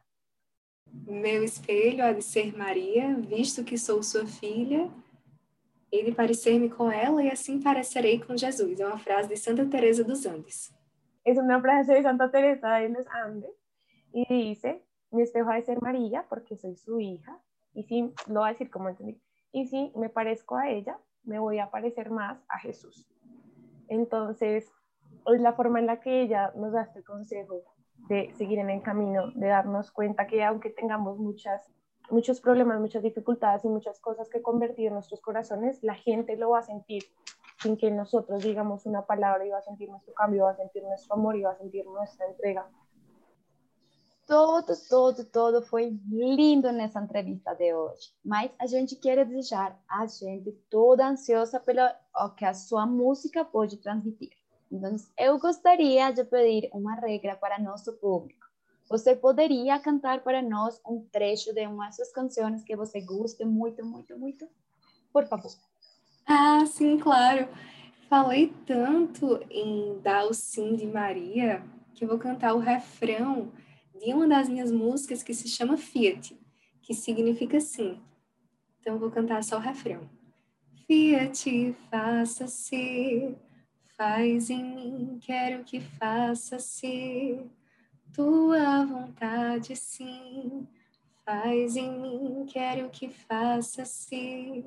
Meu 0.94 1.44
espelho 1.44 2.06
há 2.06 2.14
de 2.14 2.22
ser 2.22 2.56
Maria, 2.56 3.16
visto 3.16 3.64
que 3.64 3.78
sou 3.78 4.04
sua 4.04 4.28
filha, 4.28 4.92
e 5.92 6.04
de 6.04 6.12
parecer-me 6.12 6.70
com 6.70 6.92
ela, 6.92 7.24
e 7.24 7.32
assim 7.32 7.60
parecerei 7.60 8.20
com 8.20 8.38
Jesus. 8.38 8.80
É 8.80 8.86
uma 8.86 9.00
frase 9.00 9.30
de 9.30 9.38
Santa 9.38 9.66
Teresa 9.66 10.04
dos 10.04 10.26
Andes. 10.26 10.72
É 11.26 11.32
uma 11.34 11.60
frase 11.60 11.94
de 11.94 12.02
Santa 12.04 12.30
Teresa 12.30 12.80
de 12.80 12.90
los 12.90 13.08
Andes, 13.08 13.52
e 14.14 14.26
dice, 14.26 14.84
mi 15.12 15.24
espejo 15.24 15.50
ha 15.50 15.56
de 15.56 15.64
ser 15.64 15.82
María, 15.82 16.26
porque 16.30 16.56
soy 16.56 16.76
su 16.76 17.00
hija, 17.00 17.40
y 17.74 17.84
si, 17.84 18.14
lo 18.28 18.42
voy 18.42 18.52
a 18.52 18.70
como 18.70 18.90
entendí, 18.90 19.20
y 19.52 19.66
si 19.66 19.92
me 19.96 20.10
parezco 20.10 20.56
a 20.56 20.70
ella, 20.70 21.00
me 21.24 21.40
voy 21.40 21.58
a 21.60 21.72
parecer 21.72 22.12
más 22.12 22.40
a 22.48 22.60
Jesús. 22.60 23.08
Entonces, 23.88 24.72
es 25.26 25.42
la 25.42 25.54
forma 25.54 25.82
la 25.82 26.00
que 26.00 26.22
ella 26.22 26.54
nos 26.56 26.74
da 26.74 26.84
este 26.84 27.04
consejo 27.04 27.73
de 28.08 28.34
seguir 28.36 28.60
en 28.60 28.70
el 28.70 28.82
camino, 28.82 29.32
de 29.32 29.48
darnos 29.48 29.92
cuenta 29.92 30.28
que 30.28 30.44
aunque 30.44 30.70
tengamos 30.70 31.18
muchas, 31.18 31.62
muchos 32.10 32.42
problemas, 32.42 32.80
muchas 32.80 33.04
dificultades 33.04 33.63
y 33.66 33.70
muchas 33.70 34.00
cosas 34.00 34.30
que 34.30 34.42
convertir 34.42 34.88
en 34.88 34.94
nuestros 34.94 35.22
corazones, 35.22 35.82
la 35.84 35.96
gente 35.96 36.36
lo 36.38 36.52
va 36.52 36.60
a 36.60 36.63
sentir 36.63 37.04
sin 37.62 37.78
que 37.78 37.89
nosotros 37.92 38.44
digamos 38.44 38.86
una 38.86 39.06
palabra 39.06 39.46
y 39.46 39.50
va 39.50 39.60
a 39.60 39.62
sentir 39.62 39.89
nuestro 39.89 40.13
cambio, 40.13 40.46
va 40.46 40.52
a 40.52 40.56
sentir 40.56 40.84
nuestro 40.84 41.16
amor 41.16 41.38
y 41.38 41.44
va 41.44 41.52
a 41.52 41.58
sentir 41.58 41.86
nuestra 41.86 42.28
entrega. 42.28 42.70
Todo, 44.26 44.74
todo, 44.89 45.26
todo 45.26 45.62
foi 45.62 46.00
lindo 46.10 46.72
nessa 46.72 47.02
entrevista 47.02 47.54
de 47.54 47.74
hoje. 47.74 48.13
Mas 48.24 48.52
a 48.58 48.66
gente 48.68 48.96
quer 48.96 49.26
desejar 49.26 49.78
a 49.88 50.08
gente 50.08 50.54
toda 50.70 51.08
ansiosa 51.08 51.60
pelo 51.60 51.82
que 52.38 52.46
a 52.46 52.54
sua 52.54 52.86
música 52.86 53.44
pode 53.44 53.78
transmitir. 53.78 54.32
Então, 54.74 54.96
eu 55.20 55.38
gostaria 55.38 56.12
de 56.12 56.24
pedir 56.24 56.68
uma 56.74 56.96
regra 56.96 57.36
para 57.36 57.60
nosso 57.60 57.94
público. 57.94 58.48
Você 58.90 59.16
poderia 59.16 59.78
cantar 59.80 60.24
para 60.24 60.42
nós 60.42 60.82
um 60.84 61.06
trecho 61.12 61.54
de 61.54 61.68
uma 61.68 61.92
das 61.92 62.12
canções 62.12 62.64
que 62.64 62.76
você 62.76 63.00
goste 63.00 63.46
muito, 63.46 63.86
muito, 63.86 64.18
muito? 64.18 64.48
Por 65.14 65.28
favor. 65.28 65.52
Ah, 66.26 66.66
sim, 66.66 66.98
claro. 66.98 67.48
Falei 68.10 68.52
tanto 68.66 69.40
em 69.52 70.02
sim 70.34 70.76
de 70.76 70.88
Maria 70.88 71.64
que 71.94 72.04
eu 72.04 72.08
vou 72.08 72.18
cantar 72.18 72.56
o 72.56 72.60
refrão 72.60 73.52
de 74.00 74.12
uma 74.12 74.28
das 74.28 74.50
minhas 74.50 74.72
músicas 74.72 75.22
que 75.22 75.36
se 75.36 75.48
chama 75.48 75.78
Fiat, 75.78 76.36
que 76.82 76.96
significa 76.96 77.62
sim. 77.62 78.02
Então, 78.80 78.96
eu 78.96 79.00
vou 79.00 79.12
cantar 79.12 79.44
só 79.44 79.58
o 79.58 79.62
refrão. 79.62 80.10
Fiat, 80.88 81.76
faça-se 81.92 83.38
Faz 83.96 84.50
em 84.50 84.64
mim, 84.64 85.20
quero 85.22 85.64
que 85.64 85.80
faça-se 85.80 87.48
tua 88.14 88.86
vontade, 88.86 89.76
sim. 89.76 90.66
Faz 91.26 91.76
em 91.76 91.92
mim, 92.00 92.46
quero 92.46 92.90
que 92.90 93.10
faça-se. 93.10 94.64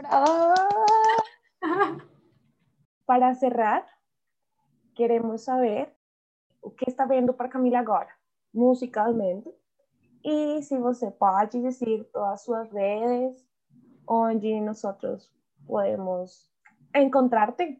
Para 3.06 3.34
cerrar, 3.34 3.86
queremos 4.94 5.40
saber 5.42 5.90
o 6.60 6.70
que 6.70 6.88
está 6.88 7.06
vendo 7.06 7.32
para 7.32 7.48
Camila 7.48 7.78
agora, 7.78 8.10
musicalmente. 8.52 9.48
E 10.24 10.60
se 10.62 10.76
você 10.78 11.10
pode 11.10 11.62
dizer 11.62 12.04
todas 12.12 12.34
as 12.34 12.42
suas 12.42 12.70
redes, 12.70 13.48
onde 14.06 14.60
nós 14.60 14.82
podemos 15.66 16.50
encontrarte? 16.94 17.78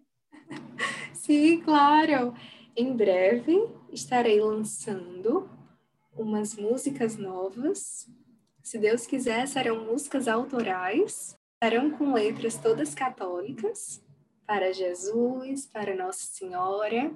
Sim, 1.13 1.61
claro. 1.61 2.35
Em 2.77 2.97
breve 2.97 3.69
estarei 3.93 4.41
lançando 4.41 5.49
umas 6.17 6.55
músicas 6.57 7.17
novas. 7.17 8.09
Se 8.63 8.79
Deus 8.79 9.07
quiser, 9.07 9.47
serão 9.47 9.85
músicas 9.85 10.29
autorais, 10.29 11.37
serão 11.63 11.91
com 11.91 12.13
letras 12.13 12.57
todas 12.57 12.95
católicas, 12.95 14.03
para 14.47 14.73
Jesus, 14.73 15.67
para 15.67 15.95
Nossa 15.95 16.25
Senhora, 16.25 17.11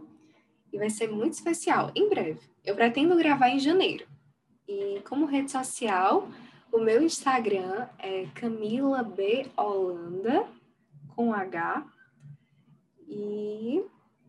e 0.73 0.79
vai 0.79 0.91
ser 0.91 1.11
muito 1.11 1.35
especial. 1.35 1.91
Em 1.95 2.09
breve. 2.09 2.41
Eu 2.65 2.75
pretendo 2.75 3.17
gravar 3.17 3.49
em 3.49 3.59
janeiro. 3.59 4.07
E 4.69 5.01
como 5.09 5.27
rede 5.27 5.51
social, 5.51 6.29
o 6.71 6.79
meu 6.79 7.03
Instagram 7.03 7.89
é 7.99 8.27
Camila 8.35 9.03
B 9.03 9.47
Holanda 9.57 10.47
com 11.15 11.33
H. 11.33 11.87
E 13.09 13.85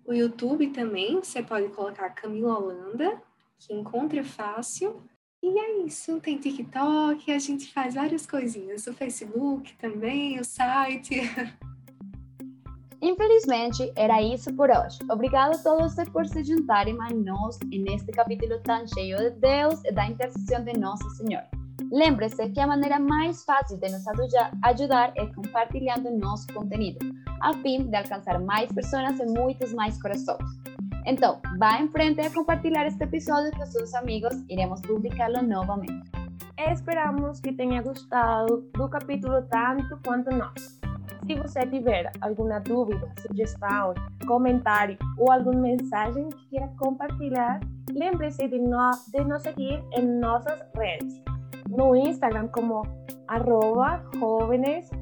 o 0.05 0.13
YouTube 0.13 0.67
também, 0.71 1.17
você 1.17 1.41
pode 1.41 1.69
colocar 1.69 2.09
Camila 2.09 2.59
Holanda, 2.59 3.21
que 3.57 3.73
encontra 3.73 4.23
fácil. 4.23 5.01
E 5.41 5.59
é 5.59 5.85
isso, 5.85 6.19
tem 6.21 6.37
TikTok, 6.37 7.31
a 7.31 7.39
gente 7.39 7.71
faz 7.73 7.95
várias 7.95 8.25
coisinhas. 8.25 8.87
O 8.87 8.93
Facebook 8.93 9.75
também, 9.75 10.39
o 10.39 10.43
site. 10.43 11.21
Infelizmente, 13.01 13.91
era 13.97 14.21
isso 14.21 14.53
por 14.53 14.69
hoje. 14.69 14.97
Obrigado 15.11 15.55
a 15.55 15.57
todos 15.57 15.93
por 16.09 16.25
se 16.25 16.41
juntarem 16.45 16.97
a 17.01 17.13
nós 17.13 17.59
neste 17.65 18.11
capítulo 18.13 18.61
tão 18.61 18.87
cheio 18.87 19.17
de 19.17 19.31
Deus 19.31 19.83
e 19.83 19.91
da 19.91 20.07
intercessão 20.07 20.63
de 20.63 20.79
Nosso 20.79 21.09
Senhor. 21.17 21.43
Lembre-se 21.93 22.49
que 22.49 22.59
a 22.59 22.65
maneira 22.65 22.99
mais 22.99 23.45
fácil 23.45 23.77
de 23.77 23.87
nos 23.87 24.03
ajudar 24.63 25.13
é 25.15 25.27
compartilhando 25.27 26.09
nosso 26.09 26.51
conteúdo, 26.51 26.97
a 27.39 27.53
fim 27.53 27.83
de 27.83 27.95
alcançar 27.95 28.39
mais 28.39 28.71
pessoas 28.71 29.19
e 29.19 29.25
muitos 29.27 29.71
mais 29.75 30.01
corações. 30.01 30.49
Então, 31.05 31.39
vá 31.59 31.79
em 31.79 31.87
frente 31.87 32.19
a 32.19 32.33
compartilhar 32.33 32.87
este 32.87 33.03
episódio 33.03 33.51
com 33.51 33.63
seus 33.67 33.93
amigos, 33.93 34.33
iremos 34.49 34.81
publicá-lo 34.81 35.43
novamente. 35.43 36.09
Esperamos 36.57 37.39
que 37.39 37.53
tenha 37.53 37.83
gostado 37.83 38.67
do 38.73 38.89
capítulo 38.89 39.43
tanto 39.43 39.99
quanto 40.03 40.35
nós. 40.35 40.79
Se 41.27 41.35
você 41.35 41.59
tiver 41.67 42.11
alguma 42.21 42.59
dúvida, 42.59 43.07
sugestão, 43.19 43.93
comentário 44.25 44.97
ou 45.19 45.31
alguma 45.31 45.61
mensagem 45.61 46.27
que 46.29 46.47
queira 46.47 46.73
compartilhar, 46.79 47.59
lembre-se 47.91 48.47
de, 48.47 48.57
no, 48.57 48.89
de 49.09 49.23
nos 49.25 49.43
seguir 49.43 49.83
em 49.95 50.07
nossas 50.07 50.59
redes 50.75 51.21
no 51.75 51.95
Instagram 51.95 52.47
como 52.49 52.83
arroba 53.27 54.03
jóvenes-ams 54.19 54.99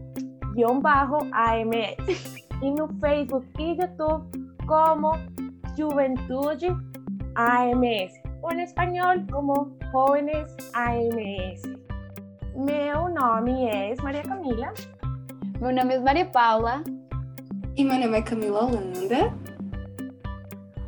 y 2.62 2.72
no 2.72 2.88
Facebook 3.00 3.46
y 3.58 3.78
YouTube 3.78 4.24
como 4.66 5.14
Juventud 5.78 6.62
AMS 7.36 8.22
o 8.42 8.52
en 8.52 8.60
español 8.60 9.26
como 9.32 9.72
Jóvenes 9.92 10.56
AMS. 10.74 11.62
Meu 12.56 13.08
nome 13.10 13.92
es 13.92 14.02
María 14.02 14.24
Camila. 14.24 14.74
Meu 15.60 15.72
nome 15.72 15.96
é 15.96 16.00
Maria 16.00 16.26
Paula. 16.26 16.84
E 17.78 17.84
meu 17.84 18.00
nome 18.00 18.18
é 18.18 18.22
Camila 18.22 18.66
Holanda. 18.66 19.34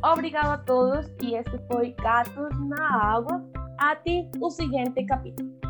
Obrigado 0.02 0.52
a 0.52 0.58
todos 0.58 1.06
e 1.22 1.34
este 1.34 1.58
foi 1.66 1.94
Gatos 2.02 2.58
na 2.68 3.14
Água. 3.14 3.42
Até 3.78 4.28
o 4.40 4.50
seguinte 4.50 5.04
capítulo. 5.06 5.63